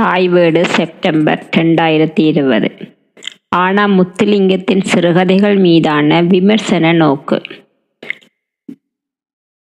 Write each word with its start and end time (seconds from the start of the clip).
தாய் 0.00 0.28
வீடு 0.28 0.66
செப்டம்பர் 0.66 1.48
ரெண்டாயிரத்தி 1.56 2.22
இருபது. 2.26 2.68
ஆனா 3.48 3.86
முத்துலிங்கத்தின் 3.86 4.82
சிறுகதைகள் 4.82 5.56
மீதான 5.56 6.22
விமர்சன 6.22 6.92
நோக்கு. 6.92 7.42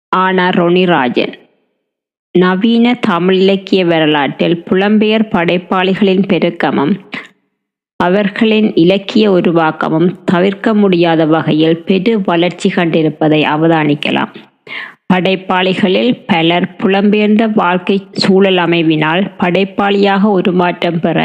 ஆனா 0.08 0.48
ரொனிராஜன் 0.48 1.34
நவீன 2.38 2.95
தமிழ் 3.00 3.34
இலக்கிய 3.34 3.84
வரலாற்றில் 3.84 4.62
புலம்பெயர் 4.71 5.26
படைப்பாளிகளின் 5.30 6.24
பெருக்கமும் 6.33 6.94
அவர்களின் 7.96 8.74
இலக்கிய 8.74 9.30
உருவாக்கமும் 9.30 10.10
தவிர்க்க 10.24 10.74
முடியாத 10.74 11.26
வகையில் 11.26 11.85
பெரு 11.85 12.21
வளர்ச்சி 12.24 12.72
கண்டிருப்பதை 12.76 13.42
அவதானிக்கலாம். 13.54 14.35
படைப்பாளிகளில் 15.13 16.12
பலர் 16.27 16.66
புலம்பெயர்ந்த 16.83 17.47
வாழ்க்கை 17.55 17.97
சூழல் 18.12 18.56
அமைவினால் 18.56 19.23
படைப்பாளியாக 19.38 20.23
உருமாற்றம் 20.38 21.01
பெற. 21.01 21.19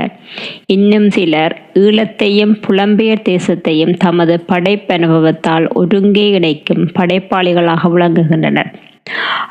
இன்னும் 0.65 1.09
சிலர் 1.09 1.55
ஈழத்தையும் 1.73 2.53
புலம்பெயர் 2.67 3.23
தேசத்தையும் 3.29 3.93
தமது 3.97 4.35
படைப்பனுபவத்தால் 4.47 5.67
ஒருங்கே 5.73 6.29
இணைக்கும் 6.29 6.85
படைப்பாளிகளாக 6.99 7.91
விளங்குகின்றனர். 7.95 8.71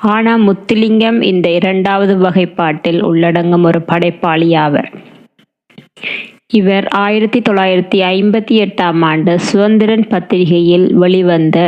ஆனால் 0.00 0.42
முத்துலிங்கம் 0.42 1.20
இந்த 1.22 1.48
இரண்டாவது 1.50 2.16
வகைப்பாட்டில் 2.16 3.00
உள்ளடங்கும் 3.02 3.64
ஒரு 3.64 3.82
படைப்பாளி 3.82 4.54
ஆவர். 4.54 4.90
இவர் 6.52 6.86
ஆயிரத்தி 6.88 7.38
தொள்ளாயிரத்தி 7.40 7.98
ஐம்பத்தி 8.14 8.56
எட்டாம் 8.64 9.04
ஆண்டு 9.04 9.32
சுதந்திரன் 9.38 10.06
பத்திரிகையில் 10.08 10.94
வெளிவந்த 10.94 11.58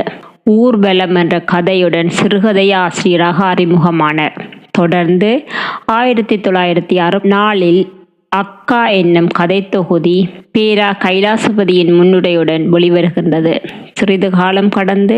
ஊர்வலம் 0.50 1.14
என்ற 1.14 1.44
கதையுடன் 1.52 2.08
சிறுகதை 2.08 2.72
ஆசிரியராக 2.72 3.44
அறிமுகமானார். 3.52 4.38
தொடர்ந்து 4.70 5.44
ஆயிரத்தி 5.86 6.36
தொள்ளாயிரத்தி 6.36 6.96
அறு 6.96 7.20
நாலில் 7.22 7.96
அக்கா 8.28 8.88
என்னும் 8.88 9.26
கதை 9.26 9.68
தொகுதி 9.68 10.28
பேரா 10.58 10.88
கைலாசபதியின் 11.04 11.92
முன்னுரையுடன் 11.98 12.64
வெளிவருகின்றது. 12.72 13.64
சிறிது 13.92 14.30
காலம் 14.30 14.68
கடந்து 14.68 15.16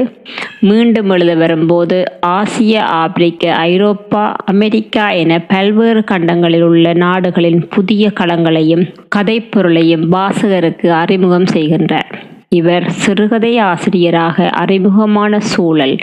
மீண்டும் 0.61 1.11
எழுத 1.11 1.34
வரும்போது 1.34 2.05
ஆசிய 2.20 2.84
ஆப்பிரிக்க 2.84 3.55
ஐரோப்பா 3.55 4.37
அமெரிக்கா 4.44 5.11
என 5.11 5.39
பல்வேறு 5.39 6.00
கண்டங்களில் 6.00 6.62
உள்ள 6.62 6.92
நாடுகளின் 6.92 7.69
புதிய 7.69 8.12
களங்களையும் 8.20 8.87
கதைப்பொருளையும் 9.17 10.06
வாசகருக்கு 10.12 10.87
அறிமுகம் 10.87 11.48
செய்கின்றார். 11.53 12.28
இவர் 12.55 12.91
சிறுகதை 12.91 13.59
ஆசிரியராக 13.59 14.48
அறிமுகமான 14.48 15.41
சூழல் 15.41 15.97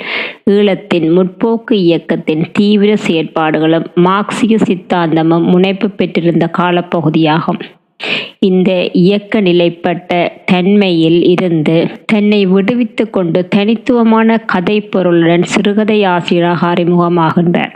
ஈழத்தின் 0.49 1.07
முற்போக்கு 1.17 1.71
இயக்கத்தின் 1.71 2.43
தீவிர 2.51 2.93
செயற்பாடுகளும் 3.07 3.85
மார்க்சிய 3.95 4.57
சித்தாந்தமும் 4.67 5.43
முனைப்பு 5.43 5.89
பெற்றிருந்த 5.89 6.49
காலப்பகுதியாகும். 6.57 7.59
இந்த 8.39 8.89
இயக்க 8.93 9.41
நிலைப்பட்ட 9.41 10.39
தன்மையில் 10.45 11.23
இருந்து 11.23 11.87
தன்னை 12.05 12.45
விடுவித்து 12.45 13.09
கொண்டு 13.09 13.47
தனித்துவமான 13.47 14.37
கதை 14.37 14.81
பொருளுடன் 14.81 15.43
சிறுகதை 15.43 16.03
ஆசிரியராக 16.03 16.73
அறிமுகமாகின்றார். 16.73 17.75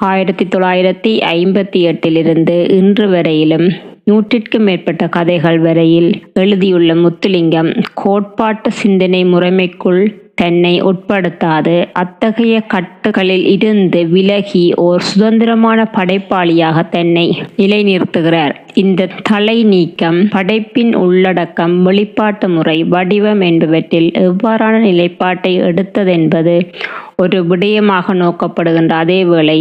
ஆயிரத்தி 0.00 0.44
தொள்ளாயிரத்தி 0.44 1.12
ஐம்பத்தி 1.34 1.82
எட்டிலிருந்து 1.92 2.70
இன்று 2.70 3.08
வரையிலும் 3.08 3.68
நூற்றிற்கும் 4.06 4.66
மேற்பட்ட 4.66 5.04
கதைகள் 5.08 5.58
வரையில் 5.58 6.10
எழுதியுள்ள 6.32 6.90
முத்துலிங்கம் 6.94 7.70
கோட்பாட்டு 7.94 8.70
சிந்தனை 8.72 9.20
முறைமைக்குள் 9.24 10.02
தன்னை 10.34 10.72
உட்படுத்தாது. 10.82 11.74
அத்தகைய 11.92 12.56
கட்டுகளில் 12.74 13.46
இருந்து 13.46 14.00
விலகி 14.06 14.64
ஓர் 14.76 15.02
சுதந்திரமான 15.02 15.88
படைப்பாளியாக 15.96 16.84
தன்னை 16.88 17.26
நிலைநிறுத்துகிறார். 17.56 18.54
இந்த 18.74 19.08
தலை 19.22 19.58
நீக்கம் 19.64 20.18
படைப்பின் 20.28 20.92
உள்ளடக்கம் 20.94 21.82
வெளிப்பாட்டு 21.82 22.48
முறை 22.48 22.78
வடிவம் 22.94 23.40
என்பவற்றில் 23.40 24.10
எவ்வாறான 24.26 24.80
நிலைப்பாட்டை 24.80 25.54
எடுத்ததென்பது 25.60 26.56
ஒரு 27.22 27.38
விடயமாக 27.46 28.14
நோக்கப்படுகின்ற 28.14 28.92
அதேவேளை 29.04 29.58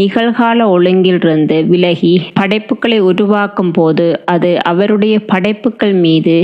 நிகழ்கால 0.00 0.66
ஒழுங்கிலிருந்து 0.66 1.66
விலகி 1.68 2.12
படைப்புகளை 2.34 2.98
உருவாக்கும் 2.98 3.70
போது 3.70 4.22
அது 4.24 4.58
அவருடைய 4.62 5.18
படைப்புகள் 5.24 5.92
மீது 5.92 6.36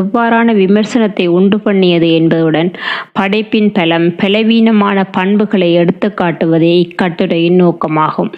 எவ்வாறான 0.00 0.54
விமர்சனத்தை 0.54 1.26
உண்டு 1.26 1.60
பண்ணியது 1.60 2.10
என்பதுடன் 2.12 2.72
படைப்பின் 3.12 3.72
பலம் 3.72 4.16
பலவீனமான 4.16 5.04
பண்புகளை 5.10 5.72
எடுத்து 5.72 6.10
காட்டுவதே 6.20 6.74
இக்கட்டுரையின் 6.84 7.60
நோக்கமாகும். 7.62 8.32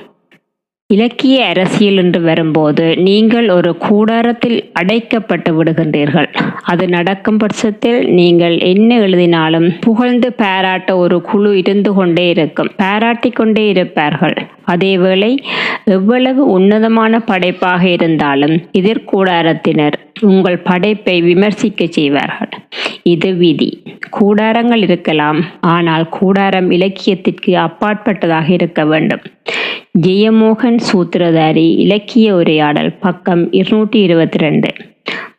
இலக்கிய 0.95 1.47
அரசியல் 1.47 1.97
என்று 1.97 2.21
வரும்போது 2.21 2.85
நீங்கள் 3.09 3.49
ஒரு 3.49 3.71
கூடாரத்தில் 3.87 4.57
அடைக்கப்பட்டு 4.81 5.51
விடுகின்றீர்கள். 5.57 6.29
அது 6.63 6.85
நடக்கும் 6.89 7.37
பட்சத்தில் 7.37 8.01
நீங்கள் 8.19 8.57
என்ன 8.73 8.99
எழுதினாலும் 8.99 9.69
புகழ்ந்து 9.81 10.31
பாராட்ட 10.33 10.97
ஒரு 10.97 11.19
குழு 11.21 11.53
இருந்து 11.59 11.93
கொண்டே 11.95 12.29
இருக்கும். 12.29 12.71
பாராட்டி 12.77 13.31
கொண்டே 13.31 13.69
இருப்பார்கள். 13.69 14.37
அதேவேளை 14.73 15.31
எவ்வளவு 15.85 16.43
உன்னதமான 16.57 17.21
படைப்பாக 17.31 17.83
இருந்தாலும் 17.89 18.57
எதிர்கூடாரத்தினர் 18.79 19.97
உங்கள் 20.21 20.59
படைப்பை 20.59 21.23
விமர்சிக்க 21.23 21.87
செய்வார்கள். 21.87 22.51
இது 23.03 23.35
விதி. 23.35 23.83
கூடாரங்கள் 24.21 24.83
இருக்கலாம். 24.83 25.45
ஆனால் 25.61 26.09
கூடாரம் 26.09 26.71
இலக்கியத்திற்கு 26.71 27.59
அப்பாற்பட்டதாக 27.59 28.49
இருக்க 28.53 28.85
வேண்டும். 28.85 29.21
ஜெயமோகன் 30.01 30.81
சூத்திரதாரி 30.93 31.77
இலக்கிய 31.77 32.35
உரையாடல் 32.35 32.93
பக்கம் 32.93 33.53
இருநூற்றி 33.53 34.01
இருபத்தி 34.01 34.39
ரெண்டு 34.39 34.69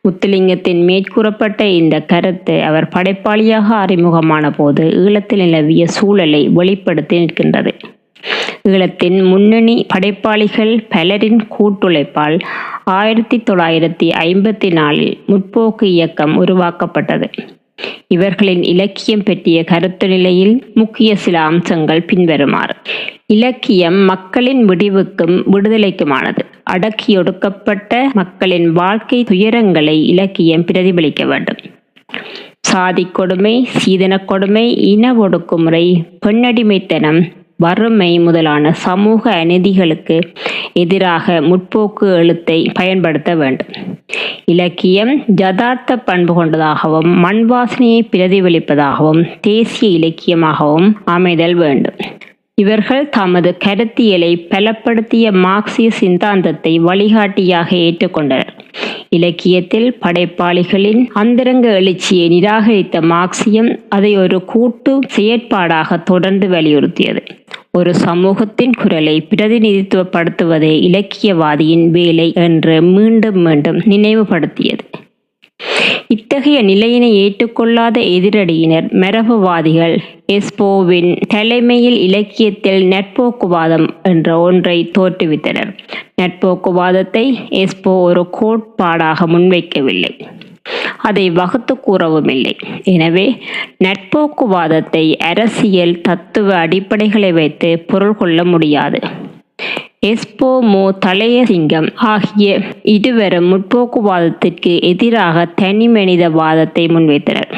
முத்துலிங்கத்தின் 0.08 0.82
மேற்கூறப்பட்ட 0.86 1.64
இந்த 1.64 2.00
கருத்து 2.02 2.64
அவர் 2.64 2.88
படைப்பாளியாக 2.96 3.68
அறிமுகமான 3.76 4.52
போது 4.52 4.84
ஈழத்தில் 4.84 5.44
நிலவிய 5.44 5.86
சூழலை 5.88 6.48
வெளிப்படுத்தி 6.48 7.20
நிற்கின்றது. 7.20 7.72
ஈழத்தின் 8.70 9.28
முன்னணி 9.28 9.86
படைப்பாளிகள் 9.88 10.88
பலரின் 10.90 11.42
கூட்டுழைப்பால் 11.60 12.40
ஆயிரத்தி 12.84 13.38
தொள்ளாயிரத்தி 13.38 14.10
ஐம்பத்தி 14.20 14.72
நாலில் 14.72 15.18
முற்போக்கு 15.28 15.84
இயக்கம் 15.84 16.38
உருவாக்கப்பட்டது. 16.38 17.30
இவர்களின் 18.08 18.64
இலக்கியம் 18.64 19.24
பற்றிய 19.24 19.64
கருத்து 19.64 20.08
நிலையில் 20.08 20.72
முக்கிய 20.74 21.16
சில 21.16 21.42
அம்சங்கள் 21.42 22.06
பின்வருமாறு. 22.06 22.76
இலக்கியம் 23.26 23.96
மக்களின் 23.96 24.66
விடிவுக்கும் 24.66 25.44
விடுதலைக்குமானது. 25.52 26.40
அடக்கியொடுக்கப்பட்ட 26.70 28.04
மக்களின் 28.14 28.72
வாழ்க்கை 28.72 29.24
துயரங்களை 29.24 30.04
இலக்கியம் 30.06 30.66
பிரதிபலிக்க 30.66 31.26
வேண்டும். 31.26 31.58
சாதி 32.60 33.06
கொடுமை 33.06 33.66
சீதன 33.66 34.18
கொடுமை 34.18 34.76
இன 34.76 35.14
ஒடுக்குமுறை 35.14 36.04
பெண்ணடிமைத்தனம் 36.20 37.22
வறுமை 37.64 38.12
முதலான 38.20 38.74
சமூக 38.86 39.32
அநீதிகளுக்கு 39.32 40.18
எதிராக 40.74 41.42
முற்போக்கு 41.42 42.08
எழுத்தை 42.20 42.60
பயன்படுத்த 42.74 43.32
வேண்டும். 43.36 43.74
இலக்கியம் 44.46 45.14
ஜதார்த்த 45.42 45.96
பண்பு 46.06 46.34
கொண்டதாகவும் 46.34 47.10
மண் 47.26 47.44
வாசனையை 47.52 48.02
பிரதிபலிப்பதாகவும் 48.12 49.22
தேசிய 49.42 49.92
இலக்கியமாகவும் 50.00 50.90
அமைதல் 51.06 51.56
வேண்டும். 51.56 52.00
இவர்கள் 52.62 53.04
தமது 53.10 53.50
கருத்தியலை 53.66 54.32
பலப்படுத்திய 54.50 55.26
மார்க்சிய 55.46 55.90
சித்தாந்தத்தை 56.00 56.74
வழிகாட்டியாக 56.80 57.70
ஏற்றுக்கொண்டனர். 57.86 58.56
இலக்கியத்தில் 59.10 59.90
படைப்பாளிகளின் 60.02 61.02
அந்தரங்க 61.14 61.68
எழுச்சியை 61.80 62.28
நிராகரித்த 62.36 63.02
மார்க்சியம் 63.14 63.70
அதை 63.90 64.12
ஒரு 64.18 64.40
கூட்டு 64.46 64.94
செயற்பாடாக 65.16 65.98
தொடர்ந்து 66.04 66.48
வலியுறுத்தியது. 66.48 67.24
ஒரு 67.78 67.92
சமூகத்தின் 68.06 68.74
குரலை 68.82 69.16
பிரதிநிதித்துவப்படுத்துவதே 69.30 70.74
இலக்கியவாதியின் 70.90 71.86
வேலை 71.90 72.28
என்று 72.46 72.76
மீண்டும் 72.96 73.40
மீண்டும் 73.40 73.80
நினைவுபடுத்தியது. 73.86 74.86
இத்தகைய 76.08 76.58
நிலையினை 76.62 77.10
ஏற்றுக்கொள்ளாத 77.24 77.98
எதிரடியினர் 78.16 78.88
மரபுவாதிகள். 79.04 79.96
எஸ்போவின் 80.34 81.12
தலைமையில் 81.28 81.98
இலக்கியத்தில் 81.98 82.82
நட்போக்குவாதம் 82.94 83.88
என்ற 84.04 84.40
ஒன்றை 84.40 84.78
தோற்றுவித்தனர். 84.98 85.72
நட்போக்குவாதத்தை 86.22 87.26
எஸ்போ 87.64 87.94
ஒரு 88.08 88.24
கோட்பாடாக 88.40 89.28
முன்வைக்கவில்லை. 89.34 90.14
அதை 91.02 91.26
வகுத்து 91.30 91.74
கூறவும் 91.80 92.28
இல்லை 92.28 92.56
எனவே 92.96 93.28
நட்போக்குவாதத்தை 93.84 95.06
அரசியல் 95.30 95.96
தத்துவ 96.02 96.50
அடிப்படைகளை 96.56 97.32
வைத்து 97.34 97.70
பொருள் 97.92 98.16
கொள்ள 98.16 98.44
முடியாது. 98.44 99.00
எஸ்போ 100.06 100.48
தலையசிங்கம் 101.06 101.88
ஆகிய 101.96 102.62
இருவரும் 102.94 103.50
முற்போக்குவாதத்திற்கு 103.52 104.72
எதிராக 104.82 105.46
தனி 105.56 105.88
மனித 105.88 106.30
வாதத்தை 106.30 106.86
முன்வைத்தனர். 106.86 107.52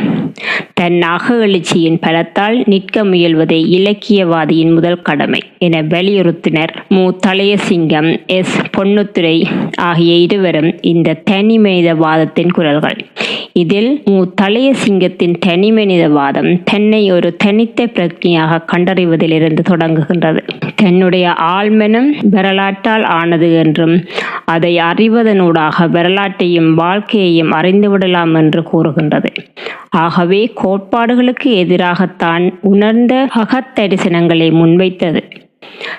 தன் 0.73 0.97
நாக 0.97 1.35
எழுச்சியின் 1.47 1.99
பலத்தால் 2.01 2.57
நிற்க 2.65 3.03
முயல்வதே 3.03 3.59
இலக்கியவாதியின் 3.77 4.73
முதல் 4.73 5.01
கடமை 5.01 5.41
என 5.57 5.81
வலியுறுத்தினர் 5.83 6.73
மு. 6.89 7.03
தலையசிங்கம் 7.27 8.09
எஸ். 8.27 8.57
பொன்னுத்துரை 8.77 9.35
ஆகிய 9.79 10.15
இருவரும் 10.15 10.71
இந்த 10.81 11.13
தனி 11.13 11.57
மனித 11.57 11.93
வாதத்தின் 11.93 12.51
குரல்கள். 12.51 12.97
இதில் 13.53 14.01
மு. 14.05 14.19
தலையசிங்கத்தின் 14.41 15.37
தனி 15.39 15.71
மனித 15.71 16.03
வாதம் 16.09 16.51
தன்னை 16.63 17.11
ஒரு 17.11 17.31
தனித்த 17.35 17.85
பிரக்ஞையாக 17.85 18.61
கண்டறிவதிலிருந்து 18.73 19.63
தொடங்குகின்றது. 19.71 20.43
தன்னுடைய 20.75 21.25
ஆழ்மனம் 21.55 22.11
வரலாற்றால் 22.33 23.05
ஆனது 23.17 23.49
என்றும் 23.53 23.95
அதை 24.45 24.73
அறிவதனூடாக 24.91 25.89
வரலாற்றையும் 25.89 26.71
வாழ்க்கையையும் 26.75 27.51
அறிந்துவிடலாம் 27.51 28.33
என்று 28.33 28.63
கூறுகின்றது. 28.63 29.31
ஆகவே 29.89 30.41
கோட்பாடுகளுக்கு 30.63 31.51
எதிராகத்தான் 31.63 32.45
உணர்ந்த 32.61 33.13
அகத்தரிசனங்களை 33.35 34.49
முன்வைத்தது. 34.61 35.23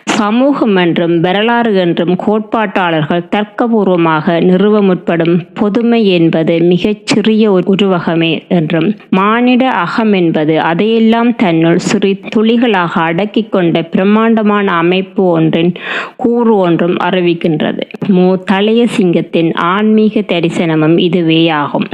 சமூகம் 0.04 0.76
என்றும் 0.76 1.20
வரலாறு 1.20 1.74
என்றும் 1.74 2.16
கோட்பாட்டாளர்கள் 2.26 3.24
தர்க்கபூர்வமாக 3.30 4.44
நிறுவ 4.44 4.82
முற்படும் 4.82 5.46
பொதுமை 5.54 6.06
என்பது 6.08 6.60
மிகச் 6.62 7.06
சிறிய 7.06 7.50
ஒரு 7.50 7.74
உருவகமே 7.76 8.48
என்றும் 8.48 8.94
மானிட 9.10 9.70
அகம் 9.70 10.12
என்பது 10.12 10.60
அதையெல்லாம் 10.60 11.36
தன்னுள் 11.36 11.78
சிறு 11.78 12.20
துளிகளாக 12.36 13.00
அடக்கிக் 13.00 13.52
கொண்ட 13.52 13.82
பிரம்மாண்டமான 13.82 14.72
அமைப்பு 14.72 15.24
ஒன்றின் 15.24 15.72
கூறு 16.16 16.56
ஒன்றும் 16.56 16.96
அறிவிக்கின்றது. 17.04 17.84
மு. 18.08 18.36
தளைய 18.50 18.86
சிங்கத்தின் 18.86 19.54
ஆன்மீக 19.54 20.20
தரிசனமும் 20.20 20.98
இதுவேயாகும். 21.08 21.88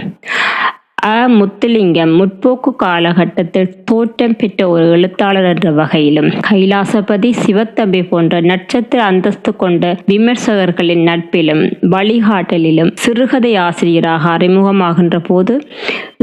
அ 1.08 1.28
முத்துலிங்கம் 1.28 2.12
முற்போக்கு 2.16 2.70
காலகட்டத்தில் 2.76 3.76
தோற்றம் 3.84 4.36
பெற்ற 4.36 4.68
ஒரு 4.68 4.90
எழுத்தாளர் 4.90 5.44
என்ற 5.44 5.70
வகையிலும் 5.70 6.28
கைலாசபதி 6.50 7.30
சிவத்தம்பி 7.40 8.08
போன்ற 8.08 8.40
நட்சத்திர 8.40 9.02
அந்தஸ்து 9.04 9.56
கொண்ட 9.56 9.96
விமர்சகர்களின் 10.06 11.04
நட்பிலும் 11.08 11.62
வழிகாட்டலிலும் 11.90 12.92
சிறுகதை 12.94 13.56
ஆசிரியராக 13.58 14.30
அறிமுகமாகின்ற 14.30 15.18
போது 15.18 15.54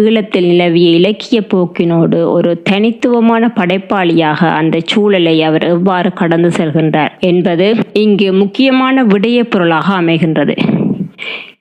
ஈழத்தில் 0.01 0.47
நிலவிய 0.47 0.89
இலக்கிய 0.91 1.41
போக்கினோடு 1.53 2.21
ஒரு 2.31 2.61
தனித்துவமான 2.69 3.51
படைப்பாளியாக 3.55 4.49
அந்த 4.51 4.81
சூழலை 4.85 5.41
அவர் 5.41 5.63
எவ்வாறு 5.67 6.13
கடந்து 6.13 6.49
செல்கின்றார் 6.49 7.13
என்பது 7.21 7.67
இங்கு 7.93 8.33
முக்கியமான 8.33 9.03
விடய 9.03 9.43
பொருளாக 9.43 9.93
அமைகின்றது. 10.01 10.55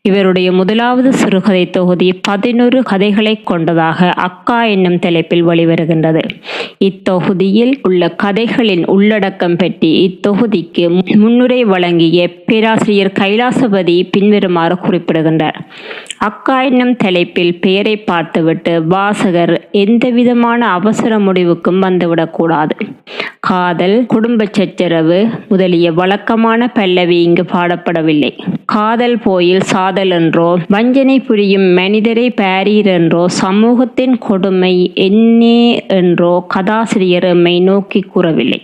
இவருடைய 0.08 0.49
முதலாவது 0.53 1.11
சிறுகதை 1.12 1.62
தொகுதி 1.70 2.08
பதினொரு 2.29 2.79
கதைகளை 2.82 3.32
கொண்டதாக 3.43 4.08
அக்கா 4.26 4.58
என்னும் 4.64 4.99
தலைப்பில் 4.99 5.44
வெளிவருகின்றது. 5.49 6.23
இத்தொகுதியில் 6.79 7.73
உள்ள 7.82 8.11
கதைகளின் 8.25 8.85
உள்ளடக்கம் 8.87 9.56
பற்றி 9.56 9.91
இத்தொகுதிக்கு 10.06 10.85
முன்னுரை 11.23 11.61
வழங்கிய 11.64 12.29
பேராசிரியர் 12.47 13.12
கைலாசபதி 13.20 13.97
பின்வருமாறு 14.11 14.76
குறிப்பிடுகின்றார். 14.79 15.58
அக்கா 16.29 16.59
என்னும் 16.62 16.94
தலைப்பில் 16.97 17.55
பெயரை 17.64 17.97
பார்த்துவிட்டு 18.11 18.75
வாசகர் 18.94 19.55
எந்தவிதமான 19.85 20.61
அவசர 20.79 21.19
முடிவுக்கும் 21.19 21.82
வந்துவிடக்கூடாது 21.82 22.76
காதல் 23.49 23.99
குடும்ப 24.06 24.44
சச்சரவு 24.50 25.19
முதலிய 25.49 25.88
வழக்கமான 25.93 26.69
பல்லவி 26.69 27.19
இங்கு 27.23 27.44
பாடப்படவில்லை. 27.52 28.31
காதல் 28.75 29.19
போயில் 29.19 29.67
சாத 29.73 29.95
என்றோ 30.19 30.58
வஞ்சனை 30.69 31.16
புரியும் 31.20 31.66
மனிதரை 31.78 32.31
பாரீர் 32.31 32.90
என்றோ 32.98 33.28
சமூகத்தின் 33.43 34.19
கொடுமை 34.19 34.93
என்னே 34.94 35.84
என்றோ 35.87 36.46
கதாசிரியர் 36.48 37.25
எம்மை 37.25 37.60
நோக்கி 37.60 38.00
கூறவில்லை. 38.00 38.60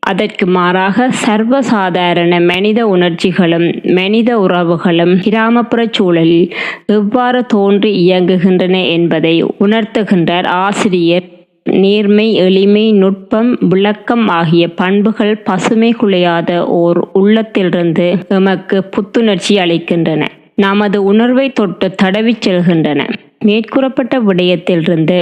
அதற்கு 0.00 0.46
மாறாக 0.46 1.06
சர்வசாதாரண 1.26 2.44
மனித 2.46 2.80
உணர்ச்சிகளும் 2.86 3.68
மனித 3.82 4.38
உறவுகளும் 4.38 5.14
கிராமப்புற 5.20 5.86
சூழலில் 5.90 6.52
எவ்வாறு 6.86 7.46
தோன்றி 7.46 7.92
இயங்குகின்றன 8.04 8.88
என்பதை 8.90 9.44
உணர்த்துகின்றார் 9.44 10.46
ஆசிரியர் 10.46 11.26
நேர்மை 11.64 12.34
எளிமை 12.34 12.92
நுட்பம் 12.92 13.58
விளக்கம் 13.68 14.28
ஆகிய 14.28 14.68
பண்புகள் 14.74 15.34
பசுமை 15.38 15.94
குலையாத 16.00 16.58
ஓர் 16.64 17.10
உள்ளத்திலிருந்து 17.12 18.18
எமக்கு 18.28 18.84
புத்துணர்ச்சி 18.84 19.56
அளிக்கின்றன. 19.56 20.22
நமது 20.58 21.04
உணர்வை 21.04 21.52
தொட்டு 21.52 21.94
தடவிச் 22.02 22.48
செல்கின்றன. 22.48 23.00
மேற்கூறப்பட்ட 23.44 24.14
விடயத்திலிருந்து 24.18 25.16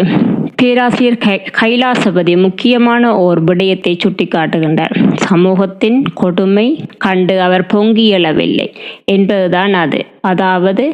பேராசிரியர் 0.56 1.19
கை 1.19 1.42
கைலாசபதி 1.60 2.36
முக்கியமான 2.36 3.16
ஓர் 3.19 3.40
விடயத்தை 3.40 3.96
சுட்டிக்காட்டுகின்றார். 3.96 4.94
சமூகத்தின் 5.16 6.02
கொடுமை 6.14 6.66
கண்டு 6.98 7.40
அவர் 7.40 7.66
பொங்கியளவில்லை 7.75 8.69
என்பதுதான் 9.04 9.75
அது. 9.75 10.00
அதாவது 10.20 10.84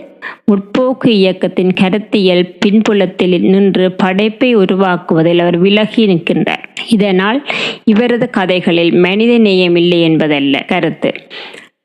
முற்போக்கு 0.47 1.09
இயக்கத்தின் 1.19 1.73
கருத்தியல் 1.73 2.45
பின்புலத்தில் 2.59 3.41
நின்று 3.43 3.93
படைப்பை 3.93 4.57
உருவாக்குவதில் 4.57 5.39
அவர் 5.39 5.59
விலகி 5.59 6.07
நிற்கின்றார். 6.07 6.65
இதனால் 6.89 7.41
இவரது 7.85 8.31
கதைகளில் 8.31 8.93
மனித 8.93 9.39
நேயம் 9.39 9.77
இல்லை 9.77 10.01
என்பதல்ல. 10.03 10.65
கருத்து. 10.69 11.13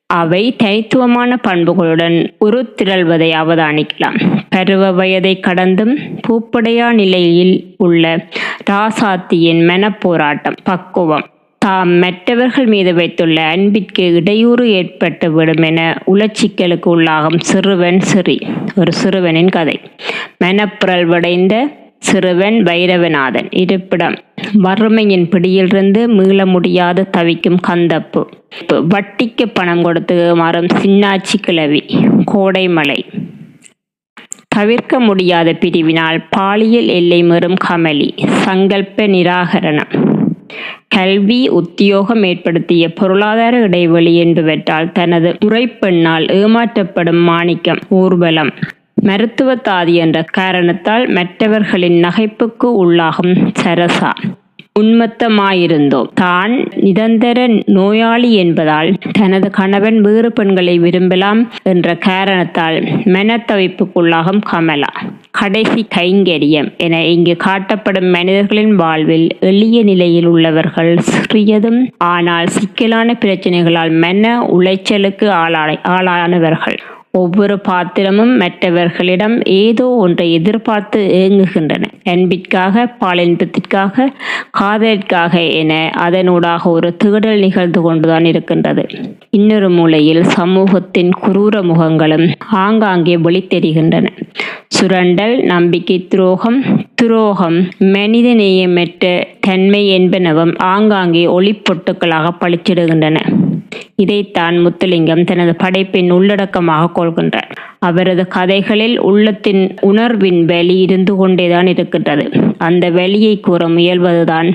அவை 0.07 0.55
தனித்துவமான 0.55 1.39
பண்புகளுடன் 1.47 2.17
உருத்திரள்வதை 2.45 3.29
அவதானிக்கலாம். 3.41 4.17
பருவ 4.49 4.91
வயதை 4.91 5.39
கடந்தும் 5.39 5.97
பூப்படையா 6.27 6.93
நிலையில் 6.93 7.75
உள்ள 7.77 8.25
ராசாத்தியின் 8.71 9.61
மனப்போராட்டம் 9.69 10.57
பக்குவம். 10.63 11.25
தாம் 11.57 11.93
மற்றவர்கள் 11.97 12.65
மீது 12.65 12.93
வைத்துள்ள 12.93 13.41
அன்பிற்கு 13.41 14.13
இடையூறு 14.13 14.71
ஏற்பட்டு 14.71 15.31
விடும் 15.31 15.63
என 15.63 16.01
உளச்சிக்கலுக்கு 16.07 16.89
உள்ளாகும் 16.95 17.39
சிறுவன் 17.39 17.99
சிறி 17.99 18.37
ஒரு 18.75 18.93
சிறுவனின் 18.93 19.49
கதை. 19.49 19.81
மனப்புறல்வடைந்த 20.43 21.55
சிறுவன் 22.01 22.57
வைரவநாதன் 22.63 23.47
இருப்பிடம் 23.62 24.15
வறுமையின் 24.63 25.25
பிடியிலிருந்து 25.30 26.01
மீள 26.07 26.45
முடியாது 26.45 27.01
தவிக்கும் 27.09 27.59
கந்தப்பு. 27.68 28.21
வட்டிக்கு 28.94 29.45
பணம் 29.53 29.81
கொடுத்து 29.81 30.18
மாறும் 30.36 30.69
சின்னாச்சி 30.81 31.38
கிளவி 31.42 31.81
கோடைமலை. 32.31 33.00
தவிர்க்க 34.47 35.00
முடியாத 35.00 35.50
பிரிவினால் 35.53 36.19
பாலியல் 36.30 36.89
எல்லை 37.00 37.24
மறும் 37.24 37.57
கமலி 37.68 38.09
சங்கல்ப 38.44 39.07
நிராகரணம். 39.07 39.94
கல்வி 40.88 41.41
உத்தியோகம் 41.59 42.24
ஏற்படுத்திய 42.24 42.94
பொருளாதார 42.94 43.56
இடைவெளி 43.57 44.15
என்பவற்றால் 44.15 44.91
தனது 44.91 45.30
முறைப்பெண்ணால் 45.45 46.27
ஏமாற்றப்படும் 46.39 47.21
மாணிக்கம் 47.24 47.81
ஊர்வலம். 47.89 48.53
மருத்துவத்தாதி 49.07 49.93
என்ற 49.93 50.21
காரணத்தால் 50.21 51.07
மற்றவர்களின் 51.07 52.03
நகைப்புக்கு 52.03 52.67
உள்ளாகும் 52.83 53.35
சரசா. 53.63 54.12
உன்மத்தமாயிருந்தோம். 54.79 56.07
தான் 56.13 56.53
நிரந்தர 56.75 57.47
நோயாளி 57.65 58.33
என்பதால் 58.33 58.89
தனது 59.12 59.51
கணவன் 59.51 60.01
வேறு 60.01 60.31
பெண்களை 60.31 60.79
விரும்பலாம் 60.79 61.41
என்ற 61.63 61.95
காரணத்தால் 61.95 62.77
மனத்தவிப்புக்குள்ளாகும் 63.13 64.41
கமலா. 64.51 64.91
கடைசி 65.31 65.88
கைங்கரியம் 65.95 66.69
என 66.77 67.03
இங்கு 67.05 67.38
காட்டப்படும் 67.45 68.12
மனிதர்களின் 68.12 68.75
வாழ்வில் 68.75 69.27
எளிய 69.39 69.83
நிலையில் 69.83 70.25
உள்ளவர்கள் 70.25 70.97
சிறியதும் 70.97 71.79
ஆனால் 71.97 72.47
சிக்கலான 72.47 73.17
பிரச்சனைகளால் 73.25 73.93
மன 74.00 74.39
உளைச்சலுக்கு 74.57 75.29
ஆளான 75.29 75.79
ஆளானவர்கள். 75.83 76.77
ஒவ்வொரு 77.15 77.55
பாத்திரமும் 77.60 78.34
மற்றவர்களிடம் 78.38 79.38
ஏதோ 79.62 79.88
ஒன்றை 80.05 80.27
எதிர்பார்த்து 80.34 81.01
ஏங்குகின்றன. 81.24 81.86
அன்பிற்காக 82.12 82.95
பாலின்பத்திற்காக 83.00 84.07
காதலிற்காக 84.59 85.51
என 85.51 85.91
அதனூடாக 85.97 86.62
ஒரு 86.63 86.97
தேடல் 86.97 87.39
நிகழ்ந்து 87.39 87.81
கொண்டுதான் 87.81 88.25
இருக்கின்றது. 88.25 88.85
இன்னொரு 89.29 89.69
மூலையில் 89.69 90.24
சமூகத்தின் 90.24 91.12
குரூர 91.21 91.63
முகங்களும் 91.63 92.33
ஆங்காங்கே 92.51 93.15
வெளித்தெரிகின்றன 93.15 94.05
சுரண்டல் 94.67 95.43
நம்பிக்கை 95.43 96.07
துரோகம் 96.07 96.59
துரோகம் 96.95 97.57
மனிதநேயமற்ற 97.79 99.24
தன்மை 99.39 100.00
என்பனவும் 100.00 100.53
ஆங்காங்கே 100.57 101.25
ஒளிப்பொட்டுக்களாக 101.25 102.27
பளிச்சிடுகின்றன. 102.39 103.17
இதைத்தான் 103.95 104.55
முத்துலிங்கம் 104.65 105.24
தனது 105.24 105.55
படைப்பின் 105.55 106.09
உள்ளடக்கமாக 106.12 106.91
கொள்கின்றார். 106.95 107.51
அவரது 107.79 108.27
கதைகளில் 108.27 109.00
உள்ளத்தின் 109.00 109.77
உணர்வின் 109.81 110.45
வெளி 110.45 110.77
இருந்து 110.77 111.15
கொண்டேதான் 111.15 111.67
இருக்கின்றது. 111.67 111.94
அந்த 112.57 112.89
வெளியை 112.89 113.39
கூற 113.39 113.67
முயல்வதுதான் 113.67 114.49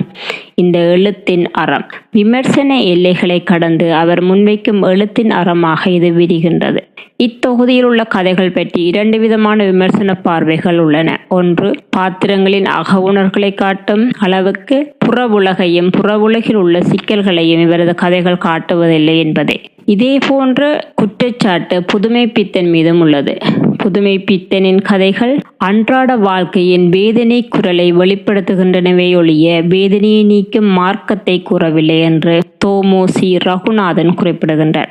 இந்த 0.61 0.77
எழுத்தின் 0.95 1.45
அறம். 1.63 1.87
விமர்சன 2.11 2.79
எல்லைகளை 2.83 3.37
கடந்து 3.43 3.87
அவர் 3.93 4.21
முன்வைக்கும் 4.23 4.81
எழுத்தின் 4.91 5.31
அறமாக 5.31 5.89
இது 5.89 6.09
விரிகின்றது. 6.11 6.81
இத்தொகுதியில் 7.23 7.87
உள்ள 7.89 8.03
கதைகள் 8.13 8.51
பற்றி 8.51 8.79
இரண்டு 8.83 9.17
விதமான 9.19 9.65
விமர்சன 9.65 10.13
பார்வைகள் 10.27 10.79
உள்ளன. 10.79 11.09
ஒன்று 11.29 11.69
பாத்திரங்களின் 11.97 12.67
அகவுணர்களை 12.79 13.51
காட்டும் 13.53 14.05
அளவுக்கு 14.19 14.77
புற 14.99 15.27
உலகையும் 15.27 15.89
புற 15.89 16.19
உலகில் 16.19 16.61
உள்ள 16.63 16.77
சிக்கல்களையும் 16.81 17.61
இவரது 17.61 17.95
கதைகள் 17.95 18.43
காட்டுவதில்லை 18.47 19.17
என்பதே. 19.25 19.57
இதே 19.85 20.11
போன்ற 20.27 20.63
குற்றச்சாட்டு 20.95 21.77
புதுமை 21.83 22.23
பித்தன் 22.27 22.69
மீதும் 22.69 22.99
உள்ளது. 22.99 23.33
புதுமை 23.77 24.13
பித்தனின் 24.31 24.81
கதைகள் 24.81 25.33
அன்றாட 25.57 26.11
வாழ்க்கையின் 26.25 26.85
வேதனை 26.89 27.39
குரலை 27.47 27.87
வெளிப்படுத்துகின்றனவே 27.93 29.07
ஒழிய 29.15 29.61
வேதனையை 29.73 30.23
நீக்கும் 30.53 30.73
மார்க்கத்தை 30.77 31.35
கூறவில்லை 31.47 31.95
என்று 32.07 32.33
தோமோசி 32.63 33.27
ரகுநாதன் 33.45 34.09
குறிப்பிடுகின்றார். 34.19 34.89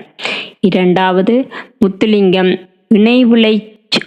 இரண்டாவது 0.68 1.34
முத்துலிங்கம் 1.80 2.50
இணைவிளை 2.98 3.52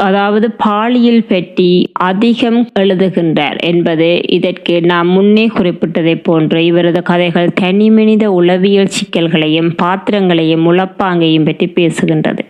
அதாவது 0.05 0.48
பாலியல் 0.63 1.27
பற்றி 1.31 1.67
அதிகம் 2.07 2.60
எழுதுகின்றார் 2.81 3.57
என்பது 3.69 4.07
இதற்கு 4.38 4.75
நாம் 4.91 5.10
முன்னே 5.15 5.45
குறிப்பிட்டதைப் 5.57 6.24
போன்று 6.27 6.62
இவரது 6.69 7.03
கதைகள் 7.12 7.51
தனிமனித 7.62 8.31
உளவியல் 8.39 8.93
சிக்கல்களையும் 8.98 9.69
பாத்திரங்களையும் 9.83 10.65
உளப்பாங்கையும் 10.72 11.48
பற்றி 11.50 11.67
பேசுகின்றது. 11.79 12.45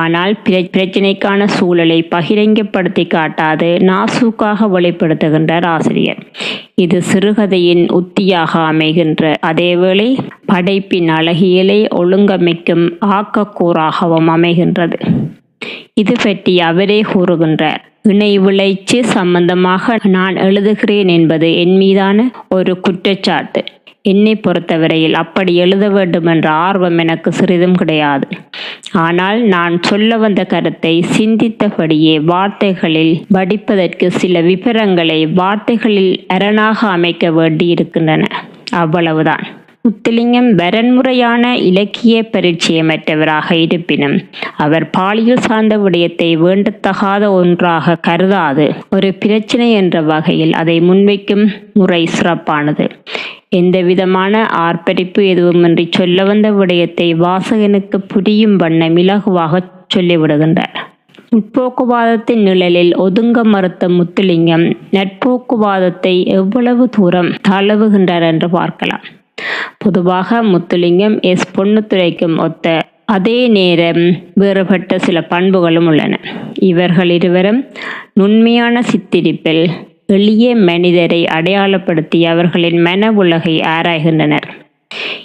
ஆனால் 0.00 0.34
பிரச்சனைக்கான 0.46 1.50
சூழலை 1.58 2.00
பகிரங்கப்படுத்தி 2.14 3.06
காட்டாது 3.16 3.70
நாசூக்காக 3.90 4.70
வெளிப்படுத்துகின்றார் 4.76 5.68
ஆசிரியர். 5.74 6.22
இது 6.82 6.98
சிறுகதையின் 7.02 7.84
உத்தியாக 7.98 8.52
அமைகின்ற. 8.70 9.22
அதேவேளை 9.46 10.08
படைப்பின் 10.46 11.08
அழகியலை 11.08 11.78
ஒழுங்கமைக்கும் 12.00 12.84
ஆக்கக்கூறாகவும் 13.16 14.28
அமைகின்றது. 14.36 14.98
இது 15.94 16.14
பற்றி 16.22 16.60
அவரே 16.60 17.00
கூறுகின்றார். 17.02 17.82
இணை 18.02 18.38
விளைச்சி 18.40 18.98
சம்பந்தமாக 19.16 19.98
நான் 20.02 20.34
எழுதுகிறேன் 20.34 21.10
என்பது 21.16 21.48
என் 21.54 21.76
மீதான 21.76 22.28
ஒரு 22.48 22.80
குற்றச்சாட்டு. 22.80 23.64
என்னை 24.02 24.34
பொறுத்தவரையில் 24.36 25.14
அப்படி 25.14 25.54
எழுத 25.54 25.88
வேண்டும் 25.88 26.26
என்ற 26.26 26.50
ஆர்வம் 26.50 26.98
எனக்கு 26.98 27.32
சிறிதும் 27.32 27.74
கிடையாது. 27.74 28.28
ஆனால் 28.92 29.40
நான் 29.40 29.82
சொல்ல 29.82 30.16
வந்த 30.16 30.44
கருத்தை 30.44 31.04
சிந்தித்தபடியே 31.18 32.24
வார்த்தைகளில் 32.24 33.24
வடிப்பதற்கு 33.34 34.06
சில 34.06 34.40
விபரங்களை 34.40 35.32
வார்த்தைகளில் 35.32 36.24
அரணாக 36.26 36.88
அமைக்க 36.88 37.30
வேண்டியிருக்கின்றன. 37.30 38.24
அவ்வளவுதான். 38.70 39.46
முத்துலிங்கம் 39.82 40.48
வரன்முறையான 40.54 41.52
இலக்கிய 41.52 42.28
பரிச்சயமற்றவராக 42.32 43.52
இருப்பினும் 43.52 44.16
அவர் 44.56 44.90
பாலியல் 44.90 45.40
சார்ந்த 45.40 45.78
விடயத்தை 45.78 46.36
வேண்டத்தகாத 46.36 47.30
ஒன்றாக 47.30 47.94
கருதாது. 47.94 48.74
ஒரு 48.90 49.14
பிரச்சனை 49.14 49.72
என்ற 49.72 50.00
வகையில் 50.00 50.52
அதை 50.52 50.80
முன்வைக்கும் 50.80 51.46
முறை 51.72 52.06
சிறப்பானது. 52.06 52.86
எந்தவிதமான 53.52 54.46
ஆர்ப்பரிப்பு 54.66 55.20
எதுவுமின்றி 55.24 55.84
சொல்ல 55.90 56.24
வந்த 56.24 56.48
விடயத்தை 56.52 57.14
வாசகனுக்கு 57.14 57.98
புரியும் 58.06 58.56
வண்ணம் 58.56 58.96
இலகுவாக 58.96 59.62
சொல்லிவிடுகின்றார். 59.94 60.76
முற்போக்குவாதத்தின் 61.30 62.42
நிழலில் 62.42 62.92
ஒதுங்க 62.96 63.38
மறுத்த 63.44 63.88
முத்துலிங்கம் 63.88 64.66
நட்போக்குவாதத்தை 64.92 66.14
எவ்வளவு 66.26 66.84
தூரம் 66.88 67.30
தழுவுகின்றார் 67.48 68.22
என்று 68.22 68.48
பார்க்கலாம். 68.50 69.04
பொதுவாக 69.78 70.42
முத்துலிங்கம் 70.42 71.16
எஸ் 71.22 71.50
பொன்னுத்துரைக்கும் 71.56 72.38
ஒத்த 72.38 72.76
அதே 73.06 73.38
நேரம் 73.48 74.04
வேறுபட்ட 74.34 74.98
சில 74.98 75.18
பண்புகளும் 75.22 75.86
உள்ளன. 75.86 76.14
இவர்கள் 76.70 77.10
இருவரும் 77.10 77.60
நுண்மையான 78.12 78.82
சித்திரிப்பில் 78.82 79.64
எளிய 80.14 80.56
மனிதரை 80.68 81.18
அடையாளப்படுத்தி 81.36 82.18
அவர்களின் 82.26 82.78
மன 82.82 83.10
உலகை 83.12 83.54
ஆராய்கின்றனர். 83.60 84.46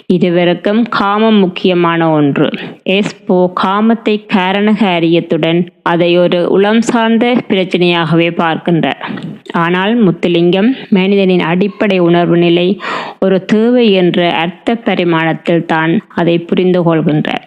இதுவரைக்கும் 0.06 0.80
காமம் 0.88 1.38
முக்கியமான 1.38 2.10
ஒன்று. 2.10 2.48
எஸ்போ 2.96 3.38
காமத்தை 3.62 4.14
காரணகாரியத்துடன் 4.34 5.60
அதை 5.82 6.10
ஒரு 6.18 6.40
உளம் 6.50 6.80
சார்ந்த 6.80 7.32
பிரச்சனையாகவே 7.48 8.28
பார்க்கின்றார். 8.42 9.00
ஆனால் 9.64 9.94
முத்துலிங்கம் 10.04 10.70
மனிதனின் 10.90 11.44
அடிப்படை 11.52 11.98
உணர்வு 11.98 12.36
நிலை 12.36 12.68
ஒரு 13.18 13.38
தேவை 13.44 13.86
என்ற 13.92 14.30
அர்த்த 14.42 14.78
பரிமாணத்தில் 14.84 15.64
தான் 15.64 15.94
அதை 16.14 16.36
புரிந்து 16.38 16.82
கொள்கின்றார். 16.88 17.46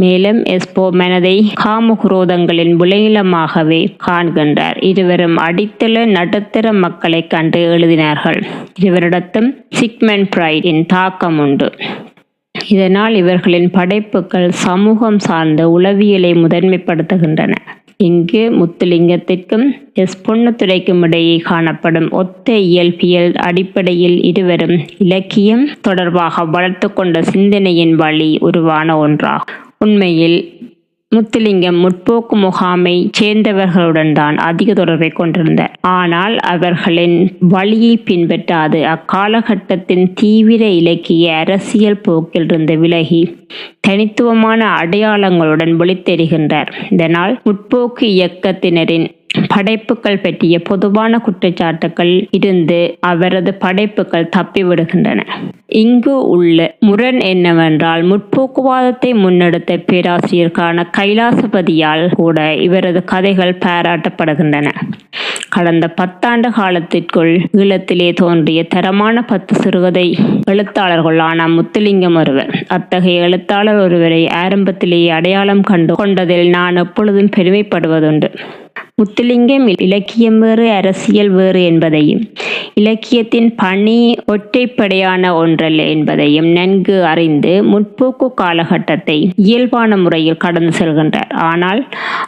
மேலும் 0.00 0.42
எஸ்போ 0.42 0.90
மனதை 0.90 1.52
காமகுரோதங்களின் 1.64 2.72
விளைநிலமாகவே 2.80 3.78
காண்கின்றார். 4.06 4.84
இருவரும் 4.84 5.36
அடித்தள 5.36 6.04
நடுத்தர 6.06 6.72
மக்களை 6.72 7.26
கண்டு 7.26 7.60
எழுதினார்கள். 7.68 8.42
இவரிடத்தும் 8.80 9.48
சிக்மெண்ட் 9.80 10.28
பிரைடின் 10.36 10.86
தாக்கம் 10.86 11.38
உண்டு. 11.38 11.72
இதனால் 12.68 13.14
இவர்களின் 13.14 13.70
படைப்புகள் 13.70 14.50
சமூகம் 14.50 15.18
சார்ந்த 15.18 15.68
உளவியலை 15.68 16.32
முதன்மைப்படுத்துகின்றன. 16.34 17.52
இங்கு 17.96 18.42
முத்துலிங்கத்திற்கும் 18.50 19.66
எஸ் 19.94 20.30
பொன்னுத்துறைக்கும் 20.30 21.02
இடையே 21.02 21.36
காணப்படும் 21.36 22.10
ஒத்த 22.10 22.52
இயல்பியல் 22.52 23.34
அடிப்படையில் 23.34 24.22
இருவரும் 24.22 24.78
இலக்கியம் 24.98 25.68
தொடர்பாக 25.80 26.44
வளர்த்து 26.44 26.92
கொண்ட 26.92 27.22
சிந்தனையின் 27.22 27.94
வழி 27.94 28.38
உருவான 28.40 29.06
ஒன்றாகும். 29.06 29.64
உண்மையில் 29.86 30.38
முத்துலிங்கம் 31.12 31.78
முற்போக்கு 31.82 32.36
முகாமை 32.36 32.94
சேர்ந்தவர்களுடன் 33.18 34.10
தான் 34.12 34.36
அதிக 34.46 34.70
தொடர்பை 34.72 35.08
கொண்டிருந்தார். 35.18 35.74
ஆனால் 35.96 36.34
அவர்களின் 36.52 37.16
வழியை 37.54 37.92
பின்பற்றாது. 38.08 38.78
அக்காலகட்டத்தின் 38.94 40.06
தீவிர 40.14 40.62
இலக்கிய 40.80 41.36
அரசியல் 41.36 42.02
போக்கிலிருந்து 42.08 42.74
விலகி 42.78 43.22
தனித்துவமான 43.86 44.60
அடையாளங்களுடன் 44.82 45.74
வெளித்தெரிகின்றார் 45.82 46.72
இதனால் 46.90 47.34
முற்போக்கு 47.44 48.06
இயக்கத்தினரின் 48.14 49.06
படைப்புகள் 49.48 50.18
பற்றிய 50.18 50.56
பொதுவான 50.62 51.20
குற்றச்சாட்டுகள் 51.26 52.12
இருந்து 52.30 52.78
அவரது 53.00 53.54
படைப்புகள் 53.54 54.30
தப்பிவிடுகின்றன. 54.36 55.20
இங்கு 55.82 56.14
உள்ள 56.28 56.76
முரண் 56.80 57.20
என்னவென்றால் 57.20 58.02
முற்போக்குவாதத்தை 58.10 59.10
முன்னெடுத்த 59.22 59.76
பேராசிரியருக்கான 59.90 60.84
கைலாசபதியால் 60.98 62.04
கூட 62.12 62.38
இவரது 62.66 63.04
கதைகள் 63.04 63.58
பாராட்டப்படுகின்றன. 63.66 64.68
கடந்த 65.48 65.86
பத்தாண்டு 66.00 66.48
காலத்திற்குள் 66.50 67.32
ஈழத்திலே 67.56 68.08
தோன்றிய 68.12 68.62
தரமான 68.64 69.22
பத்து 69.24 69.54
சிறுகதை 69.54 70.06
எழுத்தாளர்களான 70.50 71.46
முத்துலிங்கம் 71.56 72.18
ஒருவர். 72.18 72.52
அத்தகைய 72.68 73.20
எழுத்தாளர் 73.20 73.75
ஒருவரை 73.82 74.28
ஆரம்பத்திலேயே 74.28 75.08
அடையாளம் 75.08 75.62
கண்டு 75.62 75.94
கொண்டதில் 75.94 76.48
நான் 76.48 76.76
எப்பொழுதும் 76.76 77.32
பெருமைப்படுவதுண்டு. 77.36 78.30
முத்துலிங்கம் 79.00 79.64
இலக்கியம் 79.84 80.38
வேறு 80.38 80.66
அரசியல் 80.70 81.28
வேறு 81.28 81.62
என்பதையும் 81.64 82.22
இலக்கியத்தின் 82.74 83.48
பணி 83.54 83.96
ஒற்றைப்படையான 84.32 85.32
ஒன்றல்ல 85.34 85.80
என்பதையும் 85.94 86.48
நன்கு 86.48 86.96
அறிந்து 87.04 87.52
முற்போக்கு 87.72 88.26
காலகட்டத்தை 88.34 89.16
இயல்பான 89.36 89.96
முறையில் 89.96 90.36
கடந்து 90.36 90.72
செல்கின்றார். 90.78 91.30
ஆனால் 91.48 91.80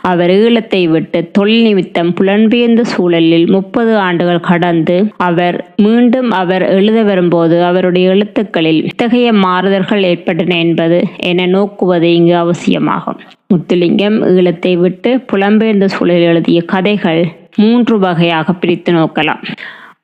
அவர் 0.02 0.30
ஈழத்தை 0.30 0.82
விட்டு 0.88 1.30
தொழில் 1.30 1.62
நிமித்தம் 1.62 2.12
புலன்பெயர்ந்த 2.20 2.84
சூழலில் 2.92 3.48
முப்பது 3.48 3.94
ஆண்டுகள் 3.96 4.46
கடந்து 4.50 4.98
அவர் 5.28 5.58
மீண்டும் 5.76 6.30
அவர் 6.42 6.66
எழுத 6.76 7.02
வரும்போது 7.02 7.58
அவருடைய 7.62 8.08
எழுத்துக்களில் 8.08 8.82
இத்தகைய 8.82 9.32
மாறுதல்கள் 9.46 10.02
ஏற்பட்டன 10.02 10.58
என்பது 10.58 11.00
என 11.30 11.48
நோக்குவது 11.56 12.10
இங்கு 12.14 12.36
அவசியமாகும். 12.36 13.20
முத்துலிங்கம் 13.54 14.16
ஈழத்தை 14.30 14.72
விட்டு 14.78 15.10
புலம்பெயர்ந்த 15.32 15.86
சூழலில் 15.86 16.26
எழுதிய 16.30 16.57
கதைகள் 16.64 17.36
மூன்று 17.56 17.98
வகையாக 17.98 18.52
பிரித்து 18.52 18.92
நோக்கலாம். 18.92 19.44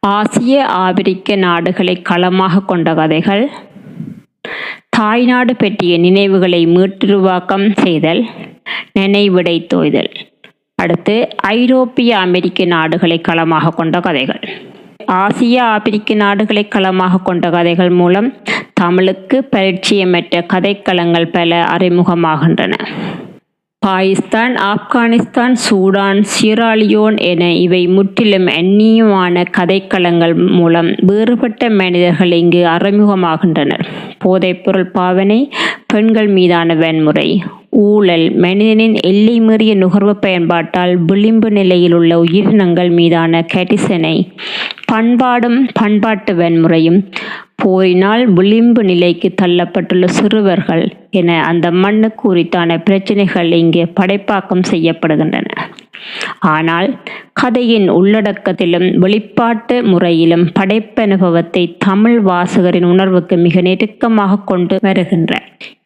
ஆசிய 0.01 0.67
ஆப்பிரிக்க 0.67 1.37
நாடுகளை 1.37 2.03
களமாக 2.03 2.61
கொண்ட 2.61 2.95
கதைகள். 2.95 3.51
தாய்நாடு 4.89 5.57
பற்றிய 5.57 5.99
நினைவுகளை 5.99 6.67
மீட்டுருவாக்கம் 6.67 7.83
செய்தல். 7.83 8.27
நினைவிடை 8.99 9.67
தோய்தல். 9.67 10.11
அடுத்து 10.75 11.29
ஐரோப்பிய 11.37 12.19
அமெரிக்க 12.19 12.65
நாடுகளை 12.65 13.21
களமாக 13.21 13.71
கொண்ட 13.71 14.01
கதைகள். 14.01 14.73
ஆசிய 15.07 15.65
ஆப்பிரிக்க 15.65 16.15
நாடுகளை 16.15 16.69
களமாக 16.69 17.19
கொண்ட 17.19 17.51
கதைகள் 17.51 17.91
மூலம் 17.91 18.35
தமிழுக்கு 18.73 19.49
பரிச்சயமற்ற 19.57 20.45
கதைக்களங்கள் 20.53 21.33
பல 21.33 21.65
அறிமுகமாகின்றன. 21.77 22.75
Pakistan 23.85 24.55
Afghanistan 24.55 25.55
Sudan 25.71 26.25
Sierra Leone 26.35 27.17
என 27.17 27.55
இவை 27.55 27.87
முற்றிலும் 27.87 28.47
அந்நியமான 28.47 29.45
கதைக்களங்கள் 29.57 30.35
மூலம் 30.51 30.95
வேறுபட்ட 31.07 31.71
மனிதர்கள் 31.71 32.33
இங்கு 32.33 32.67
அறிமுகமாகின்றனர். 32.67 33.85
போதைப்பொருள் 34.25 34.91
பாவனை 34.93 35.51
பெண்கள் 35.87 36.29
மீதான 36.29 36.75
வன்முறை 36.75 37.43
ஊழல் 37.71 38.37
மனிதனின் 38.37 38.95
எல்லை 39.01 39.41
மீறிய 39.41 39.75
நுகர்வு 39.75 40.17
பயன்பாட்டால் 40.17 40.97
விளிம்பு 40.97 41.51
நிலையில் 41.51 41.93
உள்ள 41.93 42.19
உயிரினங்கள் 42.19 42.91
மீதான 42.91 43.47
கரிசனை 43.55 44.17
பண்பாடும் 44.85 45.69
பண்பாட்டு 45.75 46.35
வன்முறையும் 46.35 47.13
போரினால் 47.57 48.33
விளிம்பு 48.33 48.85
நிலைக்கு 48.85 49.35
தள்ளப்பட்டுள்ள 49.43 50.07
சிறுவர்கள் 50.09 50.85
என 51.21 51.31
அந்த 51.45 51.67
மண்ணுக்கு 51.85 52.25
உரித்தான 52.29 52.79
பிரச்சனைகள் 52.79 53.51
இங்கே 53.63 53.85
படைப்பாக்கம் 54.01 54.69
செய்யப்படுகின்றன. 54.73 55.51
ஆனால் 56.53 56.89
கதையின் 57.33 57.87
உள்ளடக்கத்திலும் 57.91 58.87
வெளிப்பாட்டு 58.99 59.77
முறையிலும் 59.85 60.45
படைப்பனுபவத்தை 60.59 61.63
தமிழ் 61.79 62.19
வாசகரின் 62.21 62.89
உணர்வுக்கு 62.93 63.37
மிக 63.37 63.61
நெருக்கமாக 63.61 64.43
கொண்டு 64.51 64.77
வருகின்ற. 64.81 65.33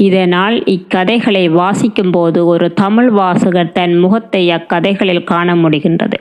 இதனால் 0.07 0.57
இக்கதைகளை 0.67 1.45
வாசிக்கும் 1.61 2.11
போது 2.11 2.41
ஒரு 2.47 2.69
தமிழ் 2.83 3.11
வாசகர் 3.11 3.77
தன் 3.79 3.97
முகத்தை 3.99 4.43
அக்கதைகளில் 4.51 5.29
காண 5.33 5.55
முடிகின்றது. 5.55 6.19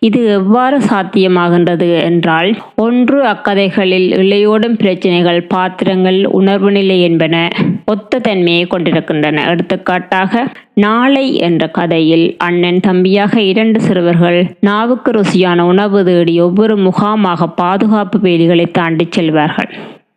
இது 0.00 0.26
எவ்வாறு 0.28 0.78
சாத்தியமாகின்றது 0.78 2.02
என்றால் 2.02 2.50
ஒன்று 2.76 3.22
அக்கதைகளில் 3.22 4.08
இளையோடும் 4.20 4.76
பிரச்சனைகள் 4.76 5.40
பாத்திரங்கள் 5.42 6.26
உணர்வு 6.26 6.70
நிலை 6.70 7.02
என்பன 7.02 7.48
ஒத்த 7.84 8.18
தன்மையை 8.18 8.64
கொண்டிருக்கின்றன. 8.64 9.44
எடுத்துக்காட்டாக 9.46 10.52
நாளை 10.74 11.34
என்ற 11.36 11.68
கதையில் 11.68 12.36
அண்ணன் 12.38 12.80
தம்பியாக 12.86 13.36
இரண்டு 13.36 13.80
சிறுவர்கள் 13.80 14.38
நாவுக்கு 14.60 15.12
ருசியான 15.12 15.60
உணவு 15.60 16.04
தேடி 16.04 16.40
ஒவ்வொரு 16.40 16.76
முகாமாக 16.78 17.48
பாதுகாப்பு 17.54 18.18
வேலிகளை 18.18 18.70
தாண்டி 18.70 19.08
செல்வார்கள். 19.10 19.70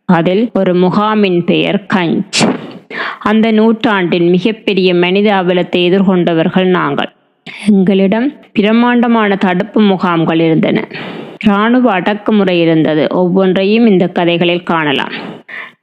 அதில் 0.04 0.50
ஒரு 0.54 0.74
முகாமின் 0.74 1.40
பெயர் 1.44 1.86
கஞ்ச். 1.94 2.40
அந்த 3.18 3.50
நூற்றாண்டின் 3.50 4.28
மிகப்பெரிய 4.28 4.94
மனித 4.94 5.34
அவலத்தை 5.34 5.82
எதிர்கொண்டவர்கள் 5.88 6.64
நாங்கள். 6.64 7.10
எங்களிடம் 7.68 8.32
பிரம்மாண்டமான 8.52 9.36
தடுப்பு 9.36 9.80
முகாம்கள் 9.80 10.40
இருந்தன. 10.40 10.88
இராணுவ 11.44 11.90
அடக்குமுறை 11.90 12.60
இருந்தது. 12.60 13.06
ஒவ்வொன்றையும் 13.10 13.86
இந்த 13.86 14.06
கதைகளில் 14.06 14.62
காணலாம். 14.62 15.12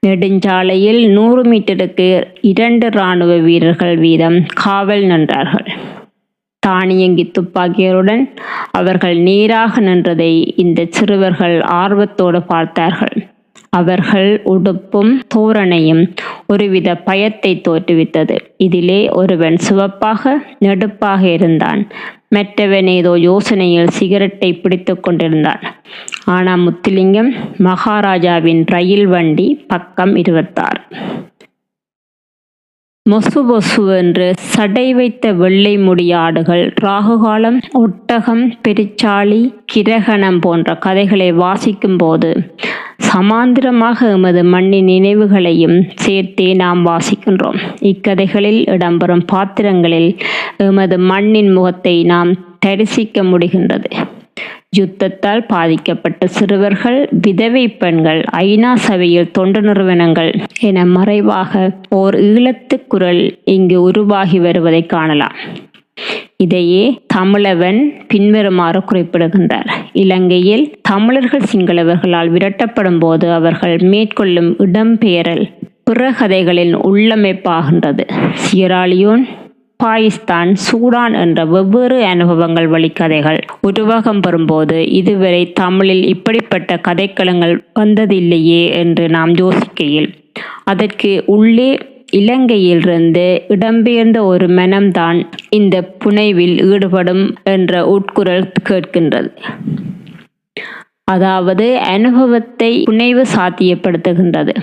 நெடுஞ்சாலையில் 0.05 1.11
நூறு 1.11 1.43
மீட்டருக்கு 1.43 2.23
இரண்டு 2.41 2.87
இராணுவ 2.87 3.37
வீரர்கள் 3.37 3.97
வீதம் 3.97 4.45
காவல் 4.55 5.03
நின்றார்கள். 5.03 5.67
தானியங்கி 6.59 7.31
துப்பாக்கியருடன் 7.39 8.35
அவர்கள் 8.71 9.17
நேராக 9.17 9.81
நின்றதை 9.81 10.51
இந்த 10.55 10.85
சிறுவர்கள் 10.89 11.61
ஆர்வத்தோடு 11.61 12.43
பார்த்தார்கள். 12.43 13.28
அவர்கள் 13.73 14.29
உடுப்பும் 14.45 15.11
தோரணையும் 15.35 16.03
ஒருவித 16.47 16.95
பயத்தை 16.95 17.61
தோற்றுவித்தது. 17.67 18.35
இதிலே 18.57 19.09
ஒருவன் 19.09 19.57
சிவப்பாக 19.57 20.33
நெடுப்பாக 20.65 21.21
இருந்தான். 21.23 21.81
மற்றவன் 22.29 22.87
ஏதோ 22.87 23.11
யோசனையில் 23.17 23.87
சிகரெட்டை 23.87 24.49
பிடித்து 24.53 24.99
கொண்டிருந்தான். 24.99 25.63
ஆனால் 26.25 26.63
முத்துலிங்கம் 26.65 27.31
மகாராஜாவின் 27.57 28.63
ரயில் 28.67 29.07
வண்டி 29.07 29.47
பக்கம் 29.67 30.15
இருபத்தாறு. 30.15 30.81
மொசு 33.05 33.39
பொசு 33.47 33.83
என்று 33.95 34.33
சடை 34.53 34.93
வைத்த 34.93 35.31
வெள்ளை 35.33 35.77
முடியாடுகள் 35.77 36.63
ராகுகாலம் 36.81 37.57
ஒட்டகம் 37.73 38.43
பெருச்சாளி 38.67 39.41
கிரகணம் 39.73 40.39
போன்ற 40.39 40.75
கதைகளை 40.77 41.29
வாசிக்கும் 41.31 41.97
போது 41.97 42.31
சமாந்திரமாக 43.07 43.99
எமது 44.11 44.43
மண்ணின் 44.43 44.85
நினைவுகளையும் 44.85 45.77
சேர்த்தே 45.95 46.53
நாம் 46.53 46.81
வாசிக்கின்றோம். 46.85 47.59
இக்கதைகளில் 47.79 48.61
இடம்பெறும் 48.65 49.23
பாத்திரங்களில் 49.25 50.17
எமது 50.57 50.97
மண்ணின் 50.99 51.51
முகத்தை 51.51 52.03
நாம் 52.03 52.31
தரிசிக்க 52.59 53.23
முடிகின்றது. 53.23 53.91
யுத்தத்தால் 54.77 55.45
பாதிக்கப்பட்ட 55.45 56.27
சிறுவர்கள் 56.27 57.09
விதவை 57.21 57.63
பெண்கள் 57.69 58.21
ஐநா 58.37 58.73
சபையில் 58.87 59.31
தொண்டு 59.31 59.61
நிறுவனங்கள் 59.61 60.31
என 60.59 60.85
மறைவாக 60.85 61.71
ஓர் 61.89 62.15
ஈழத்து 62.15 62.77
குரல் 62.87 63.23
இங்கு 63.45 63.81
உருவாகி 63.81 64.39
வருவதை 64.39 64.85
காணலாம். 64.85 65.37
இதையே 66.39 66.83
தமிழவன் 67.13 67.79
பின்வருமாறு 68.07 68.79
குறிப்பிடுகின்றார். 68.83 69.69
இலங்கையில் 69.93 70.63
தமிழர்கள் 70.81 71.49
சிங்களவர்களால் 71.51 72.29
விரட்டப்படும் 72.29 72.99
போது 72.99 73.31
அவர்கள் 73.31 73.77
மேற்கொள்ளும் 73.77 74.55
இடம்பெயரல் 74.57 75.43
பிற 75.83 76.11
கதைகளின் 76.11 76.73
உள்ளமைப்பாகின்றது. 76.75 78.05
சியராலியோன் 78.43 79.25
பாகிஸ்தான் 79.75 80.53
சூடான் 80.65 81.13
என்ற 81.13 81.45
வெவ்வேறு 81.45 82.05
அனுபவங்கள் 82.05 82.69
வழிக்கதைகள் 82.69 83.39
உருவகம் 83.67 84.23
பெறும்போது 84.27 84.79
இதுவரை 84.91 85.43
தமிழில் 85.53 86.05
இப்படிப்பட்ட 86.05 86.81
கதைக்களங்கள் 86.87 87.55
வந்ததில்லையே 87.79 88.63
என்று 88.73 89.09
நாம் 89.09 89.35
யோசிக்கையில் 89.35 90.09
அதற்கு 90.63 91.23
உள்ளே 91.25 91.69
இலங்கையிலிருந்து 92.11 93.41
இடம்பெயர்ந்த 93.47 94.19
ஒரு 94.19 94.47
மனம்தான் 94.47 95.27
இந்த 95.49 95.95
புனைவில் 96.05 96.71
ஈடுபடும் 96.71 97.35
என்ற 97.43 97.85
உட்குரல் 97.85 98.51
கேட்கின்றது. 98.69 99.31
அதாவது 101.03 101.77
அனுபவத்தை 101.77 102.83
புனைவு 102.85 103.25
சாத்தியப்படுத்துகின்றது. 103.35 104.55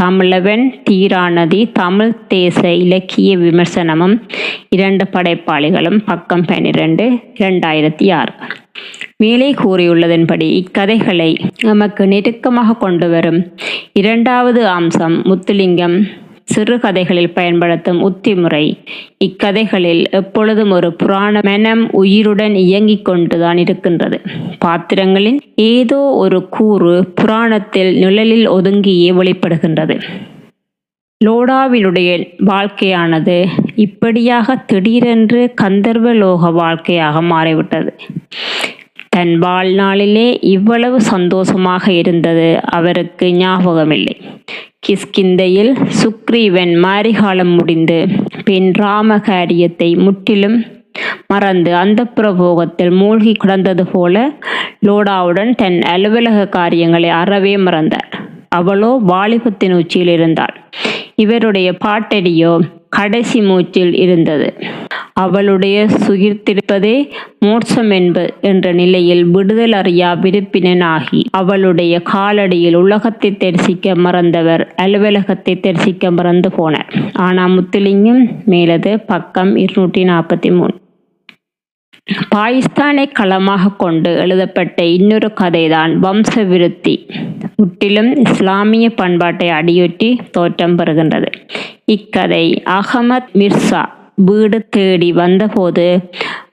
தமிழவன் 0.00 0.74
தீராநதி 0.90 1.72
தமிழ் 1.72 2.14
தேச 2.28 2.74
இலக்கிய 2.74 3.36
விமர்சனமும் 3.36 4.22
இரண்டு 4.68 5.04
படைப்பாளிகளும் 5.12 6.00
பக்கம் 6.06 6.44
பன்னிரண்டு 6.44 7.10
இரண்டாயிரத்தி 7.34 8.12
ஆறு. 8.12 8.32
மேலே 9.16 9.52
கூறியுள்ளதன்படி 9.52 10.48
இக்கதைகளை 10.60 11.36
நமக்கு 11.60 12.06
நெருக்கமாக 12.06 12.76
கொண்டு 12.76 13.08
வரும் 13.08 13.56
இரண்டாவது 13.92 14.68
அம்சம் 14.68 15.22
முத்துலிங்கம். 15.24 15.96
சிறுகதைகளில் 16.54 17.32
பயன்படுத்தும் 17.32 18.00
உத்திமுறை. 18.02 18.64
இக்கதைகளில் 19.24 20.02
எப்பொழுதும் 20.10 20.70
ஒரு 20.70 20.92
புராண 20.92 21.40
மனம் 21.42 21.90
உயிருடன் 21.92 22.54
இயங்கிக் 22.54 23.04
கொண்டுதான் 23.04 23.58
இருக்கின்றது. 23.58 24.20
பாத்திரங்களின் 24.58 25.38
ஏதோ 25.54 25.96
ஒரு 25.96 26.48
கூறு 26.48 26.94
புராணத்தில் 27.14 27.98
நிழலில் 27.98 28.50
ஒதுங்கியே 28.50 29.10
வெளிப்படுகின்றது. 29.20 29.96
லோடாவினுடைய 31.20 32.10
வாழ்க்கையானது 32.46 33.36
இப்படியாக 33.74 34.56
திடீரென்று 34.56 35.54
கந்தர்வலோக 35.62 36.52
வாழ்க்கையாக 36.52 37.22
மாறிவிட்டது. 37.22 37.92
தன் 39.08 39.32
வாழ்நாளிலே 39.40 40.38
இவ்வளவு 40.40 41.00
சந்தோஷமாக 41.00 41.84
இருந்தது 41.92 42.48
அவருக்கு 42.70 43.26
ஞாபகமில்லை. 43.32 44.16
கிஷ்கிந்தையில் 44.82 45.72
சுக்ரீவன் 45.98 46.72
மாரிகாலம் 46.84 47.52
முடிந்து 47.54 47.98
பின் 48.44 48.70
ராமகாரியத்தை 48.78 49.88
முற்றிலும் 49.96 50.56
மறந்து 51.26 51.74
அந்த 51.74 52.00
புறபோகத்தில் 52.04 52.90
மூழ்கி 52.90 53.32
கிடந்தது 53.32 53.84
போல 53.86 54.24
லோடாவுடன் 54.86 55.54
தன் 55.54 55.78
அலுவலக 55.82 56.48
காரியங்களை 56.48 57.08
அறவே 57.08 57.56
மறந்தார். 57.56 58.08
அவளோ 58.48 58.90
வாலிபத்தின் 59.06 59.74
உச்சியில் 59.74 60.08
இருந்தாள். 60.08 60.56
இவருடைய 61.14 61.70
பாட்டடியோ 61.84 62.52
கடைசி 62.88 63.40
மூச்சில் 63.40 63.94
இருந்தது. 63.94 64.48
அவளுடைய 65.12 65.86
சுகிர்த்திருப்பதே 66.06 67.10
மோட்சம் 67.38 67.90
என்ப 67.90 68.18
என்ற 68.40 68.72
நிலையில் 68.72 69.24
விடுதல் 69.24 69.72
அறியா 69.72 70.14
விருப்பினனாகி 70.14 71.20
அவளுடைய 71.30 72.02
காலடியில் 72.12 72.74
உலகத்தை 72.74 73.36
தரிசிக்க 73.36 73.94
மறந்தவர் 73.94 74.64
அலுவலகத்தை 74.76 75.60
தரிசிக்க 75.60 76.10
மறந்து 76.10 76.48
போனார். 76.48 77.10
ஆனா 77.12 77.46
முத்துலிங்கம் 77.46 78.22
மேலது 78.44 78.96
பக்கம் 79.06 79.56
இருநூற்றி 79.56 80.04
நாற்பத்தி 80.04 80.52
மூணு 80.56 80.74
பாகிஸ்தானை 82.34 83.12
களமாக 83.12 83.72
கொண்டு 83.76 84.10
எழுதப்பட்ட 84.16 84.84
இன்னொரு 84.84 85.32
கதைதான் 85.40 85.92
வம்ச 85.96 86.46
விருத்தி. 86.46 87.06
முற்றிலும் 87.56 88.16
இஸ்லாமிய 88.16 88.90
பண்பாட்டை 88.90 89.48
அடியொற்றி 89.48 90.18
தோற்றம் 90.30 90.76
பெறுகின்றது. 90.78 91.30
இக்கதை 91.84 92.62
அகமத் 92.70 93.30
மிர்சா 93.32 93.82
வீடு 94.24 94.58
தேடி 94.68 95.12
வந்தபோது 95.12 95.86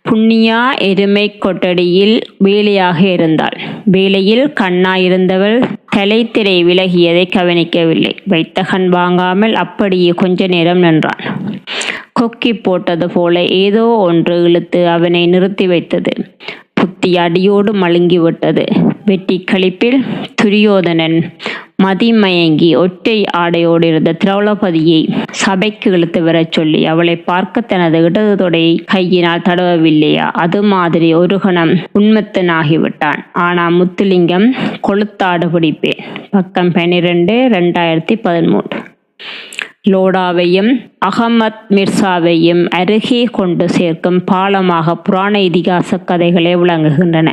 புண்ணியா 0.10 0.60
எருமை 0.80 1.24
கொட்டடியில் 1.40 2.16
வேலையாக 2.38 3.00
இருந்தாள். 3.08 3.58
வேலையில் 3.86 4.54
கண்ணா 4.54 4.94
இருந்தவள் 4.98 5.58
தலைத்திரை 5.96 6.56
விலகியதை 6.66 7.26
கவனிக்கவில்லை. 7.32 8.14
வைத்தகன் 8.30 8.88
வாங்காமல் 8.88 9.56
அப்படியே 9.56 10.12
கொஞ்ச 10.12 10.48
நேரம் 10.48 10.80
நின்றான். 10.80 11.24
கொக்கி 12.20 12.52
போட்டது 12.62 13.08
போல 13.10 13.44
ஏதோ 13.66 13.86
ஒன்று 14.08 14.44
இழுத்து 14.44 14.82
அவனை 14.88 15.28
நிறுத்தி 15.28 15.68
வைத்தது. 15.68 16.14
புத்தி 16.74 17.18
அடியோடு 17.18 17.74
மழுங்கிவிட்டது. 17.74 18.66
வெட்டி 19.06 19.38
கழிப்பில் 19.52 20.00
துரியோதனன் 20.36 21.20
மதிமயங்கி 21.84 22.76
ஒற்றை 22.78 23.24
ஆடையோடு 23.38 23.86
இருந்த 23.86 24.16
திரௌபதியை 24.26 25.16
சபைக்கு 25.30 25.92
இழுத்து 25.92 26.24
வரச் 26.24 26.52
சொல்லி 26.52 26.86
அவளை 26.86 27.16
பார்க்க 27.16 27.62
தனது 27.62 28.04
இடது 28.04 28.50
தொடையை 28.50 28.80
கையினால் 28.86 29.40
தடவவில்லையா? 29.40 30.28
அது 30.44 30.64
மாதிரி 30.64 31.14
ஒரு 31.14 31.40
கணம் 31.40 31.74
உண்மத்தனாகிவிட்டான் 32.00 33.20
ஆனா 33.34 33.70
முத்துலிங்கம் 33.70 34.52
கொளுத்தாடு 34.88 35.48
பிடிப்பேன். 35.54 36.02
பக்கம் 36.32 36.72
பன்னிரெண்டு 36.72 37.34
ரெண்டாயிரத்தி 37.34 38.16
பதிமூன்று. 38.22 38.80
லோடாவையும் 39.90 40.72
அகமத் 41.06 41.62
மிர்சாவையும் 41.70 42.68
அருகே 42.70 43.24
கொண்டு 43.24 43.70
சேர்க்கும் 43.70 44.24
பாலமாக 44.32 44.96
புராண 44.96 45.40
இதிகாச 45.40 45.98
கதைகளே 45.98 46.54
விளங்குகின்றன. 46.64 47.32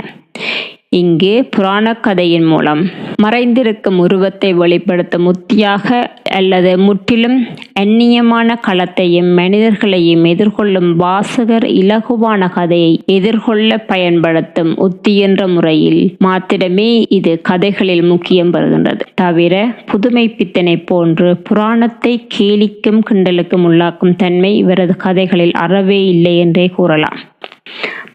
இங்கு 0.88 1.48
புராணக் 1.50 2.02
கதையின் 2.02 2.44
மூலம். 2.44 2.82
மறைந்திருக்கும் 3.22 3.96
உருவத்தை 3.96 4.52
வெளிப்படுத்தும் 4.54 5.32
உத்தியாக 5.32 6.04
அல்லது 6.30 6.78
முற்றிலும் 6.78 7.46
அந்நியமான 7.80 8.54
களத்தையும் 8.66 9.34
மனிதர்களையும் 9.34 10.24
எதிர்கொள்ளும் 10.24 10.90
வாசகர் 10.96 11.64
இலகுவான 11.64 12.48
கதையை 12.52 13.02
எதிர்கொள்ள 13.06 13.78
பயன்படுத்தும் 13.78 14.76
உத்தி 14.76 15.18
என்ற 15.18 15.48
முறையில் 15.48 16.16
மாத்திரமே 16.18 17.04
இது 17.08 17.40
கதைகளில் 17.42 18.02
முக்கியம் 18.02 18.52
பெறுகின்றது. 18.52 19.00
தவிர 19.14 19.54
புதுமை 19.86 20.28
பித்தனை 20.28 20.76
போன்று 20.76 21.36
புராணத்தை 21.36 22.26
கேலிக்கும் 22.38 23.00
கிண்டலுக்கும் 23.10 23.66
உள்ளாக்கும் 23.68 24.16
தன்மை 24.16 24.56
இவரது 24.56 24.96
கதைகளில் 24.96 25.52
அறவே 25.52 26.06
இல்லை 26.06 26.38
என்றே 26.38 26.68
கூறலாம். 26.68 27.18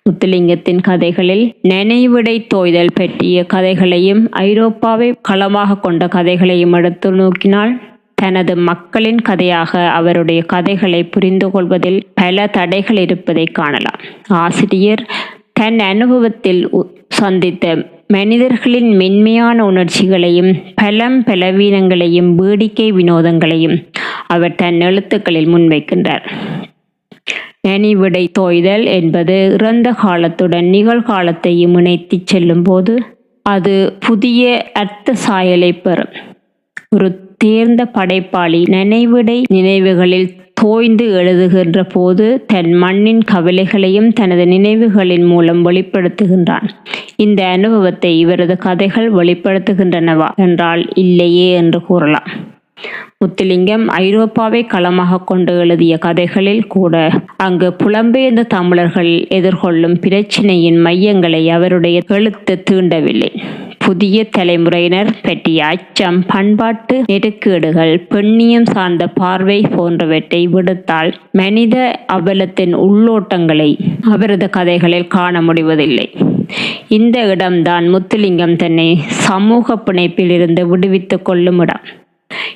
முத்துலிங்கத்தின் 0.10 0.82
கதைகளில் 0.82 1.56
நினைவிடை 1.64 2.48
தோய்தல் 2.48 2.94
பற்றிய 2.94 3.44
கதைகளையும் 3.44 4.30
ஐரோப்பாவை 4.32 5.16
களமாக 5.22 5.78
கொண்ட 5.78 6.08
கதைகளையும் 6.08 6.74
எடுத்து 6.74 7.12
நோக்கினால் 7.12 7.82
தனது 8.16 8.56
மக்களின் 8.56 9.22
கதையாக 9.22 9.90
அவருடைய 9.90 10.42
கதைகளை 10.42 11.04
புரிந்து 11.04 11.52
கொள்வதில் 11.52 12.08
பல 12.14 12.48
தடைகள் 12.48 12.98
இருப்பதை 12.98 13.44
காணலாம். 13.44 14.00
ஆசிரியர் 14.28 15.06
தன் 15.54 15.80
அனுபவத்தில் 15.80 16.70
உ- 16.70 16.86
சந்தித்த 17.08 17.90
மனிதர்களின் 18.08 18.96
மென்மையான 18.96 19.66
உணர்ச்சிகளையும் 19.66 20.56
பலம் 20.76 21.24
பலவீனங்களையும் 21.24 22.36
வேடிக்கை 22.36 22.94
வினோதங்களையும் 22.94 23.88
அவர் 24.28 24.56
தன் 24.56 24.80
எழுத்துக்களில் 24.80 25.48
முன்வைக்கின்றார். 25.48 26.32
நனிவிடை 27.68 28.28
தோய்தல் 28.32 28.86
என்பது 28.86 29.52
இறந்த 29.54 29.92
காலத்துடன் 29.92 30.66
நிகழ்காலத்தையும் 30.66 31.76
இணைத்து 31.78 32.18
செல்லும்போது 32.24 32.94
அது 33.46 33.94
புதிய 34.00 34.72
அர்த்த 34.74 35.14
சாயலை 35.14 35.74
பெறும். 35.74 36.14
ஒரு 36.96 37.36
தேர்ந்த 37.38 37.86
படைப்பாளி 37.86 38.64
நினைவிடை 38.64 39.42
நினைவுகளில் 39.54 40.30
தோய்ந்து 40.54 41.06
எழுதுகின்ற 41.14 41.90
போது 41.90 42.46
தன் 42.48 42.74
மண்ணின் 42.74 43.22
கவலைகளையும் 43.24 44.10
தனது 44.14 44.46
நினைவுகளின் 44.46 45.26
மூலம் 45.26 45.66
வெளிப்படுத்துகின்றான். 45.66 46.68
இந்த 47.16 47.46
அனுபவத்தை 47.46 48.20
இவரது 48.20 48.58
கதைகள் 48.58 49.14
வெளிப்படுத்துகின்றனவா? 49.14 50.30
என்றால் 50.36 50.88
இல்லையே 50.94 51.52
என்று 51.52 51.82
கூறலாம். 51.82 52.30
முத்துலிங்கம் 53.20 53.86
ஐரோப்பாவை 54.00 54.68
களமாக 54.68 55.18
கொண்டு 55.18 55.58
எழுதிய 55.58 55.98
கதைகளில் 55.98 56.68
கூட 56.68 57.10
அங்கு 57.38 57.76
புலம்பெயர்ந்த 57.84 58.44
தமிழர்கள் 58.48 59.12
எதிர்கொள்ளும் 59.30 59.98
பிரச்சினையின் 60.02 60.80
மையங்களை 60.86 61.50
அவருடைய 61.50 62.00
எழுத்து 62.08 62.64
தீண்டவில்லை. 62.72 63.32
புதிய 63.86 64.24
தலைமுறையினர் 64.24 65.12
பற்றிய 65.22 65.66
அச்சம் 65.66 66.20
பண்பாட்டு 66.28 67.04
நெருக்கீடுகள் 67.06 67.94
பெண்ணியம் 68.10 68.68
சார்ந்த 68.72 69.08
பார்வை 69.08 69.62
போன்றவற்றை 69.62 70.48
விடுத்தால் 70.48 71.12
மனித 71.32 71.76
அவலத்தின் 72.14 72.76
உள்ளோட்டங்களை 72.76 73.72
அவரது 74.02 74.50
கதைகளில் 74.50 75.08
காண 75.08 75.42
முடிவதில்லை. 75.42 76.08
இந்த 76.88 77.20
இடம்தான் 77.26 77.86
முத்துலிங்கம் 77.94 78.56
தன்னை 78.56 78.90
சமூக 79.08 79.76
பிணைப்பில் 79.86 80.30
இருந்து 80.30 80.68
விடுவித்துக் 80.68 81.26
கொள்ளும் 81.26 81.60
இடம். 81.60 81.84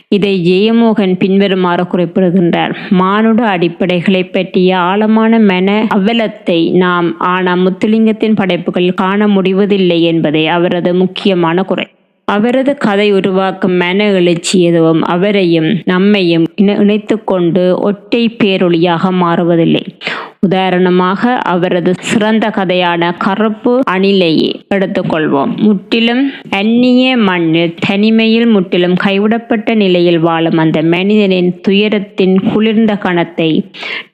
இதை 0.08 0.34
ஜெயமோகன் 0.52 1.16
பின்வருமாறு 1.18 1.88
குறிப்பிடுகின்றார். 1.88 2.78
மானுட 2.90 3.58
அடிப்படைகளை 3.58 4.32
பற்றிய 4.32 4.78
ஆழமான 4.78 5.40
மன 5.40 5.88
அவலத்தை 5.96 6.72
நாம் 6.72 7.20
ஆனா 7.20 7.56
முத்துலிங்கத்தின் 7.56 8.36
படைப்புகள் 8.36 8.94
காண 8.94 9.28
முடிவதில்லை 9.28 10.02
என்பதே 10.02 10.48
அவரது 10.48 10.94
முக்கியமான 10.94 11.64
குறை. 11.64 11.88
அவரது 12.28 12.78
கதை 12.78 13.12
உருவாக்கும் 13.12 13.74
மன 13.74 14.12
எழுச்சி 14.12 14.62
எதுவும் 14.62 15.02
அவரையும் 15.04 15.68
நம்மையும் 15.86 16.46
இணைத்து 16.56 17.24
கொண்டு 17.24 17.64
ஒற்றை 17.80 18.36
பேரொழியாக 18.44 19.12
மாறுவதில்லை. 19.12 19.84
உதாரணமாக 20.46 21.34
அவரது 21.54 21.92
சிறந்த 22.10 22.46
கதையான 22.58 23.12
கருப்பு 23.26 23.74
அணிலையே 23.94 24.52
எடுத்துக்கொள்வோம். 24.76 25.52
முற்றிலும் 25.66 26.24
அந்நிய 26.60 27.18
மண்ணில் 27.28 27.76
தனிமையில் 27.88 28.48
முற்றிலும் 28.48 28.98
கைவிடப்பட்ட 29.06 29.76
நிலையில் 29.84 30.22
வாழும் 30.28 30.62
அந்த 30.64 30.80
மனிதனின் 30.96 31.52
துயரத்தின் 31.68 32.38
குளிர்ந்த 32.52 32.94
கணத்தை 33.06 33.52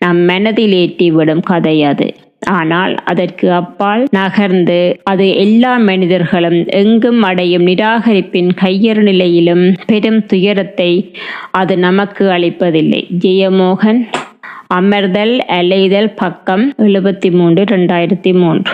நம் 0.04 0.22
மனதில் 0.32 0.76
ஏற்றிவிடும் 0.82 1.46
கதை 1.52 1.78
அது. 1.92 2.10
ஆனால் 2.52 2.94
அதற்கு 3.12 3.48
அப்பால் 3.54 4.04
நகர்ந்து 4.18 4.78
அது 5.12 5.26
எல்லா 5.42 5.74
மனிதர்களும் 5.90 6.58
எங்கும் 6.80 7.22
அடையும் 7.22 7.66
நிராகரிப்பின் 7.68 8.50
கையறு 8.62 9.04
நிலையிலும் 9.10 9.64
பெரும் 9.86 10.20
துயரத்தை 10.26 10.92
அது 11.60 11.76
நமக்கு 11.86 12.26
அளிப்பதில்லை. 12.38 13.02
ஜெயமோகன் 13.26 14.02
அமர்தல் 14.76 15.34
அலைதல் 15.56 16.10
பக்கம் 16.16 16.64
எழுபத்தி 16.78 17.30
மூன்று 17.32 17.62
ரெண்டாயிரத்தி 17.64 18.32
மூன்று 18.34 18.74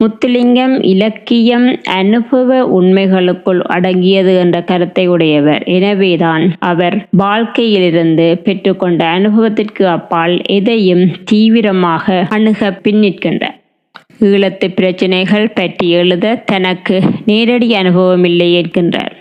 முத்துலிங்கம் 0.00 0.74
இலக்கியம் 0.82 1.66
அனுபவ 1.96 2.58
உண்மைகளுக்குள் 2.78 3.60
அடங்கியது 3.74 4.32
என்ற 4.36 4.56
கருத்தை 4.62 5.04
உடையவர். 5.06 5.62
எனவேதான் 5.76 6.44
அவர் 6.70 6.96
வாழ்க்கையிலிருந்து 7.22 8.26
பெற்றுக்கொண்ட 8.44 9.00
அனுபவத்திற்கு 9.16 9.86
அப்பால் 9.88 10.36
எதையும் 10.58 11.04
தீவிரமாக 11.24 12.26
அணுக 12.36 12.70
பின்னிற்கின்றார் 12.84 13.58
ஈழத்து 14.20 14.66
பிரச்சினைகள் 14.74 15.48
பற்றி 15.54 15.88
எழுத 16.00 16.36
தனக்கு 16.52 16.98
நேரடி 17.26 17.70
அனுபவம் 17.74 18.24
இல்லை 18.24 18.50
என்கின்றார். 18.60 19.13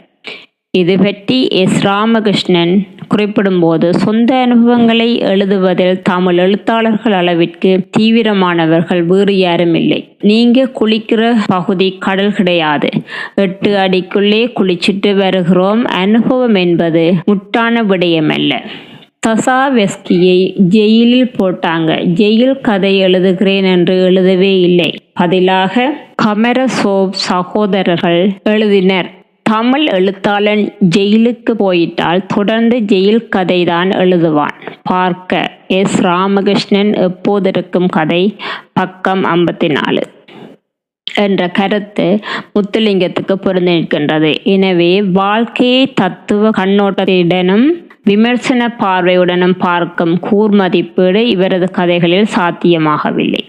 இது 0.78 0.98
பற்றி 0.98 1.48
எஸ். 1.48 1.86
ராமகிருஷ்ணன் 1.86 2.72
குறிப்பிடும்போது 3.10 3.90
சொந்த 3.96 4.36
அனுபவங்களை 4.36 5.20
எழுதுவதில் 5.20 6.02
தமிழ் 6.02 6.38
எழுத்தாளர்கள் 6.38 7.12
அளவிற்கு 7.12 7.72
தீவிரமானவர்கள் 7.98 9.04
வேறு 9.06 9.38
யாரும் 9.38 9.76
இல்லை 9.76 10.18
நீங்க 10.22 10.72
குளிக்கிற 10.80 11.36
பகுதி 11.46 11.98
கடல் 12.00 12.34
கிடையாது. 12.34 12.90
எட்டு 13.36 13.72
அடிக்குள்ளே 13.78 14.42
குளிச்சிட்டு 14.58 15.16
வருகிறோம். 15.16 15.86
அனுபவம் 15.86 16.56
என்பது 16.56 17.14
முட்டான 17.28 17.86
விடயமல்ல. 17.92 18.54
தசாவெஸ்கியை 19.28 20.40
ஜெயிலில் 20.76 21.32
போட்டாங்க. 21.40 21.92
ஜெயில் 22.20 22.62
கதை 22.62 22.94
எழுதுகிறேன் 23.06 23.72
என்று 23.72 24.04
எழுதவே 24.04 24.60
இல்லை. 24.60 24.94
பதிலாக 25.14 25.92
கமரசோவ் 26.26 27.10
சகோதரர்கள் 27.10 28.22
எழுதினர். 28.50 29.10
தமிழ் 29.54 29.86
எழுத்தாளன் 29.96 30.62
ஜெயிலுக்கு 30.96 31.52
போயிட்டால் 31.58 32.26
தொடர்ந்து 32.26 32.76
ஜெயில் 32.92 33.30
கதை 33.30 33.58
தான் 33.64 33.90
எழுதுவான். 33.90 34.58
பார்க்க 34.84 35.42
எஸ். 35.80 35.98
ராமகிருஷ்ணன் 36.04 36.92
எப்போதிருக்கும் 37.08 37.90
கதை? 37.90 38.36
பக்கம் 38.74 39.24
ஐம்பத்தி 39.26 39.70
நாலு 39.72 40.04
என்ற 41.08 41.48
கருத்து 41.48 42.08
முத்துலிங்கத்துக்கு 42.54 43.34
பொருந்தி 43.34 43.74
நிற்கின்றது. 43.78 44.32
எனவே 44.44 45.02
வாழ்க்கையை 45.02 45.94
தத்துவ 45.94 46.50
கண்ணோட்டத்துடனும் 46.50 47.68
விமர்சன 48.04 48.62
பார்வையுடனும் 48.80 49.58
பார்க்கும் 49.60 50.16
கூர்மதிப்பீடு 50.30 51.22
இவரது 51.36 51.70
கதைகளில் 51.72 52.34
சாத்தியமாகவில்லை. 52.38 53.44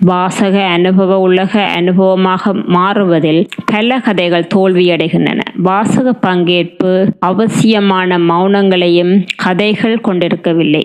வாசக 0.00 0.62
அனுபவ 0.66 1.18
உலக 1.18 1.52
அனுபவமாக 1.80 2.52
மாறுவதில் 2.76 3.42
பல 3.64 3.98
கதைகள் 3.98 4.50
தோல்வியடைகின்றன. 4.54 5.40
வாசக 5.62 6.14
பங்கேற்பு 6.26 6.92
அவசியமான 7.18 8.18
மௌனங்களையும் 8.18 9.14
கதைகள் 9.36 9.96
கொண்டிருக்கவில்லை. 10.00 10.84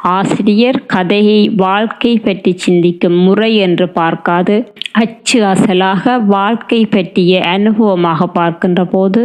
ஆசிரியர் 0.00 0.80
கதையை 0.86 1.40
வாழ்க்கை 1.56 2.18
பற்றி 2.18 2.52
சிந்திக்கும் 2.56 3.18
முறை 3.18 3.56
என்று 3.56 3.88
பார்க்காது 3.88 4.56
அச்சு 4.92 5.38
அசலாக 5.44 6.20
வாழ்க்கை 6.26 6.86
பற்றிய 6.86 7.40
அனுபவமாக 7.56 8.26
பார்க்கின்ற 8.32 8.84
போது 8.84 9.22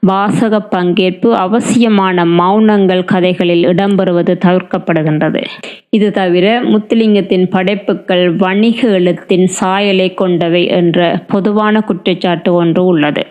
வாசக 0.00 0.60
பங்கேற்பு 0.70 1.30
அவசியமான 1.44 2.24
மௌனங்கள் 2.24 3.04
கதைகளில் 3.04 3.64
இடம்பெறுவது 3.64 4.34
தவிர்க்கப்படுகின்றது. 4.44 5.42
இது 5.90 6.08
தவிர 6.10 6.46
முத்துலிங்கத்தின் 6.62 7.46
படைப்புகள் 7.50 8.24
வணிக 8.50 8.88
எழுத்தின் 8.88 9.46
சாயலை 9.46 10.14
கொண்டவை 10.14 10.66
என்ற 10.66 11.24
பொதுவான 11.28 11.80
குற்றச்சாட்டு 11.80 12.54
ஒன்று 12.54 12.84
உள்ளது. 12.84 13.26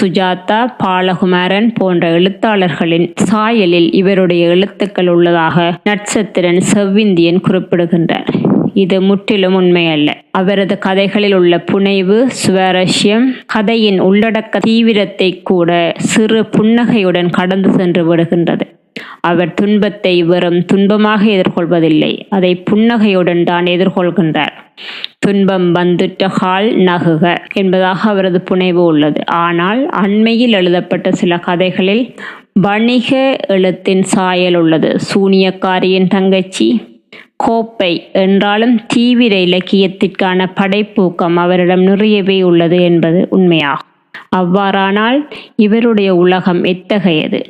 சுஜாதா 0.00 0.74
பாலகுமாரன் 0.84 1.68
போன்ற 1.74 2.10
எழுத்தாளர்களின் 2.10 3.14
சாயலில் 3.32 3.94
இவருடைய 3.94 4.48
எழுத்துக்கள் 4.48 5.08
உள்ளதாக 5.08 5.80
நட்சத்திரன் 5.84 6.62
செவ்விந்தியன் 6.74 7.40
குறிப்பிடுகின்றார். 7.40 8.30
இது 8.74 9.00
முற்றிலும் 9.00 9.60
உண்மையல்ல. 9.60 10.08
அவரது 10.30 10.78
கதைகளில் 10.78 11.34
உள்ள 11.34 11.60
புனைவு 11.60 12.28
சுவாரஸ்யம் 12.46 13.26
கதையின் 13.46 14.02
உள்ளடக்க 14.02 14.58
தீவிரத்தை 14.58 15.42
கூட 15.42 15.92
சிறு 15.96 16.46
புன்னகையுடன் 16.46 17.30
கடந்து 17.30 17.70
சென்று 17.70 18.16
விடுகின்றது. 18.16 18.66
அவர் 19.20 19.54
துன்பத்தை 19.54 20.22
வெறும் 20.22 20.60
துன்பமாக 20.72 21.22
எதிர்கொள்வதில்லை. 21.26 22.12
அதை 22.28 22.56
புன்னகையுடன் 22.56 23.44
தான் 23.44 23.64
எதிர்கொள்கின்றார். 23.64 24.54
துன்பம் 25.18 25.74
வந்துட்ட 25.74 26.28
கால் 26.34 26.68
நகுக 26.76 27.36
என்பதாக 27.52 28.10
அவரது 28.10 28.40
புனைவு 28.40 28.84
உள்ளது. 28.84 29.20
ஆனால் 29.26 29.86
அண்மையில் 29.86 30.52
எழுதப்பட்ட 30.52 31.12
சில 31.12 31.38
கதைகளில் 31.38 32.14
வணிக 32.52 33.38
எழுத்தின் 33.46 34.02
சாயல் 34.02 34.54
உள்ளது. 34.54 34.96
சூனியக்காரியின் 35.14 36.06
தங்கச்சி 36.06 36.68
கோப்பை 37.36 37.90
என்றாலும் 38.12 38.86
தீவிர 38.86 39.36
இலக்கியத்திற்கான 39.36 40.46
படைப்பூக்கம் 40.60 41.36
அவரிடம் 41.36 41.82
நிறையவே 41.82 42.42
உள்ளது 42.42 42.82
என்பது 42.82 43.28
உண்மையாகும். 43.30 43.92
அவ்வாறானால் 44.36 45.18
இவருடைய 45.56 46.14
உலகம் 46.14 46.64
எத்தகையது? 46.64 47.40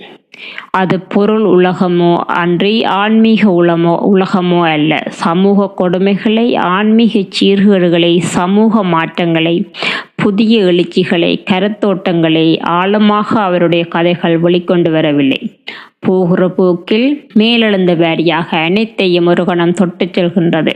அது 0.70 1.00
பொருள் 1.00 1.42
உலகமோ 1.42 2.16
அன்றி 2.16 2.84
ஆன்மீக 2.84 3.50
உலமோ 3.50 3.94
உலகமோ 4.14 4.60
அல்ல. 4.70 5.02
சமூக 5.08 5.74
கொடுமைகளை 5.78 6.56
ஆன்மீக 6.56 7.20
சீர்கேடுகளை 7.40 8.18
சமூக 8.18 8.82
மாற்றங்களை 8.82 9.70
புதிய 10.14 10.62
எழுச்சிகளை 10.62 11.42
கருத்தோட்டங்களை 11.50 12.60
ஆழமாக 12.60 13.40
அவருடைய 13.40 13.84
கதைகள் 13.84 14.42
வெளிக்கொண்டு 14.42 14.90
வரவில்லை. 14.90 15.60
போகிற 15.98 16.48
போக்கில் 16.48 17.26
மேலெழுந்த 17.34 17.94
வாரியாக 17.94 18.48
அனைத்தையும் 18.48 19.26
ஒரு 19.26 19.44
கணம் 19.44 19.72
தொட்டுச் 19.72 20.18
செல்கின்றது. 20.18 20.74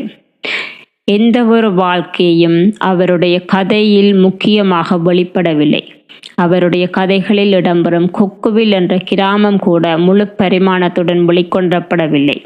எந்த 1.05 1.45
ஒரு 1.45 1.75
வாழ்க்கையும் 1.75 2.73
அவருடைய 2.79 3.45
கதையில் 3.45 4.15
முக்கியமாக 4.15 4.97
வெளிப்படவில்லை. 4.97 6.00
அவருடைய 6.35 6.85
கதைகளில் 6.89 7.53
இடம்பெறும் 7.53 8.09
கொக்குவில் 8.19 8.73
என்ற 8.73 8.97
கிராமம் 9.05 9.59
கூட 9.59 9.99
முழு 9.99 10.27
பரிமாணத்துடன் 10.39 11.23
வெளிக்கொண்டப்படவில்லை. 11.29 12.39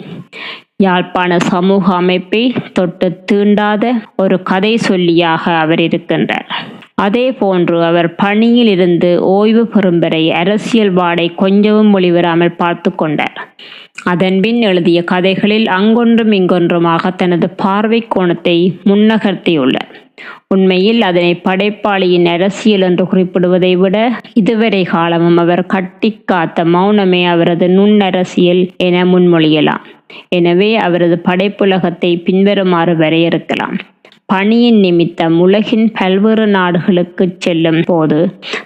யாழ்ப்பாண 0.83 1.39
சமூக 1.39 1.95
அமைப்பை 1.95 2.55
தொட்டு 2.73 3.09
தீண்டாத 3.33 3.93
ஒரு 4.17 4.43
கதை 4.43 4.79
சொல்லியாக 4.89 5.43
அவர் 5.57 5.81
இருக்கின்றார். 5.81 6.49
அதே 6.95 7.33
போன்று 7.33 7.85
அவர் 7.85 8.15
பணியில் 8.15 8.67
இருந்து 8.67 9.23
ஓய்வு 9.23 9.67
பெறும் 9.67 9.99
வரை 9.99 10.33
அரசியல் 10.33 10.93
வாடை 10.93 11.27
கொஞ்சமும் 11.35 11.95
ஒளிவராமல் 11.95 12.57
பார்த்து 12.57 12.95
கொண்டார். 12.95 13.39
அதன்பின் 14.05 14.61
எழுதிய 14.63 15.05
கதைகளில் 15.05 15.67
அங்கொன்றும் 15.67 16.33
இங்கொன்றுமாக 16.33 17.11
தனது 17.17 17.51
பார்வை 17.51 18.01
கோணத்தை 18.09 18.57
முன்னகர்த்தியுள்ளார். 18.85 19.95
உண்மையில் 20.55 21.01
அதனை 21.03 21.33
படைப்பாளியின் 21.45 22.27
அரசியல் 22.27 22.81
என்று 22.81 23.05
குறிப்பிடுவதை 23.13 23.73
விட 23.77 23.97
இதுவரை 24.35 24.83
காலமும் 24.85 25.39
அவர் 25.39 25.63
கட்டி 25.67 26.11
காத்த 26.25 26.65
மௌனமே 26.65 27.23
அவரது 27.27 27.69
நுண்ணரசியல் 27.69 28.63
என 28.87 29.05
முன்மொழியலாம். 29.05 29.85
எனவே 30.29 30.71
அவரது 30.77 31.19
படைப்புலகத்தை 31.19 32.13
பின்வருமாறு 32.27 32.95
வரையறுக்கலாம். 32.97 33.77
பணியின் 34.27 34.81
நிமித்தம் 34.81 35.35
உலகின் 35.41 35.87
பல்வேறு 35.99 36.45
நாடுகளுக்கு 36.47 37.25
செல்லும் 37.39 37.83
போது 37.87 38.19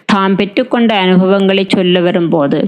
தாம் 0.04 0.36
பெற்றுக்கொண்ட 0.36 0.90
அனுபவங்களை 1.04 1.64
சொல்ல 1.68 2.00
வரும்போது 2.00 2.58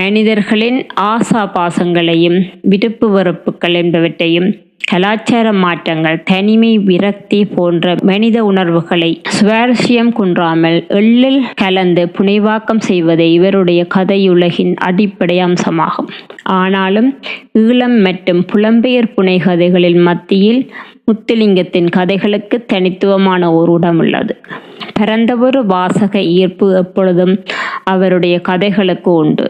மனிதர்களின் 0.00 0.78
ஆசா 1.12 1.42
பாசங்களையும் 1.54 2.38
விருப்பு 2.62 3.06
வெறுப்புகள் 3.10 3.76
என்பவற்றையும் 3.82 4.48
கலாச்சார 4.90 5.52
மாற்றங்கள் 5.52 6.22
தனிமை 6.22 6.78
விரக்தி 6.78 7.44
போன்ற 7.44 7.94
மனித 8.02 8.44
உணர்வுகளை 8.44 9.20
சுவாரஸ்யம் 9.36 10.12
குன்றாமல் 10.12 10.86
எள்ளில் 10.86 11.42
கலந்து 11.54 12.10
புனைவாக்கம் 12.18 12.78
செய்வதே 12.78 13.32
இவருடைய 13.32 13.86
கதையுலகின் 13.94 14.72
அடிப்படை 14.76 15.36
அம்சமாகும். 15.44 16.08
ஆனாலும் 16.42 17.18
ஈழம் 17.58 17.98
மற்றும் 18.02 18.44
புலம்பெயர் 18.52 19.10
புனைகதைகளின் 19.16 20.00
மத்தியில் 20.02 20.70
முத்துலிங்கத்தின் 21.06 21.90
கதைகளுக்கு 21.90 22.64
தனித்துவமான 22.64 23.52
ஒரு 23.54 23.72
இடம் 23.72 23.98
உள்ளது. 23.98 24.36
பரந்தவொரு 25.00 25.66
வாசக 25.66 26.20
ஈர்ப்பு 26.20 26.76
எப்பொழுதும் 26.76 27.36
அவருடைய 27.84 28.40
கதைகளுக்கு 28.40 29.12
உண்டு. 29.14 29.46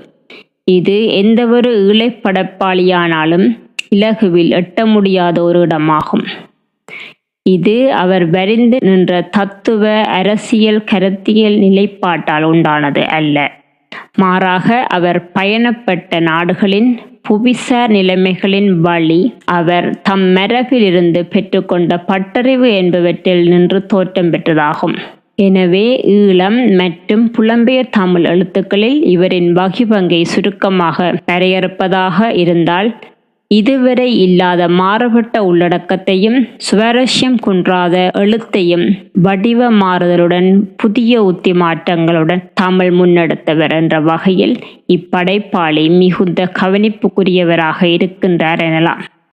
இது 0.65 1.07
எந்தவொரு 1.07 1.71
ஈழைப்படப்பாளியானாலும் 1.87 3.49
இலகுவில் 3.97 4.51
எட்ட 4.51 4.87
முடியாத 4.87 5.37
ஒரு 5.43 5.61
இடமாகும். 5.67 6.25
இது 7.47 7.77
அவர் 7.93 8.25
வரிந்து 8.31 8.79
நின்ற 8.81 9.21
தத்துவ 9.37 9.93
அரசியல் 10.19 10.81
கருத்தியல் 10.85 11.57
நிலைப்பாட்டால் 11.59 12.47
உண்டானது 12.53 13.03
அல்ல. 13.19 13.37
மாறாக 14.17 14.67
அவர் 14.97 15.21
பயணப்பட்ட 15.39 16.21
நாடுகளின் 16.21 16.91
புவிசார் 17.29 17.93
நிலைமைகளின் 17.97 18.69
வழி 18.87 19.21
அவர் 19.45 19.89
தம் 20.01 20.27
மரபிலிருந்து 20.37 21.21
பெற்றுக்கொண்ட 21.35 21.99
பட்டறிவு 22.11 22.69
என்பவற்றில் 22.81 23.43
நின்று 23.49 23.81
தோற்றம் 23.87 24.31
பெற்றதாகும். 24.33 24.97
எனவே 25.47 25.87
ஈழம் 26.15 26.59
மற்றும் 26.77 27.25
புலம்பெயர் 27.37 27.95
தமிழ் 27.99 28.25
எழுத்துக்களில் 28.25 28.99
இவரின் 29.15 29.51
வகிபங்கை 29.53 30.23
சுருக்கமாக 30.33 31.15
வரையறுப்பதாக 31.31 32.29
இருந்தால் 32.43 32.89
இதுவரை 33.51 34.07
இல்லாத 34.19 34.69
மாறுபட்ட 34.69 35.37
உள்ளடக்கத்தையும் 35.43 36.37
சுவாரஸ்யம் 36.67 37.39
குன்றாத 37.47 37.95
எழுத்தையும் 38.15 38.85
வடிவ 39.23 39.71
மாறுதலுடன் 39.73 40.49
புதிய 40.77 41.23
உத்தி 41.23 41.53
மாற்றங்களுடன் 41.53 42.43
தமிழ் 42.55 42.91
முன்னெடுத்தவர் 42.91 43.75
என்ற 43.75 44.01
வகையில் 44.01 44.55
இப்படைப்பாளி 44.89 45.85
மிகுந்த 45.99 46.51
கவனிப்புக்குரியவராக 46.61 47.81
இருக்கின்றார் 47.97 48.63
எனலாம். 48.69 49.03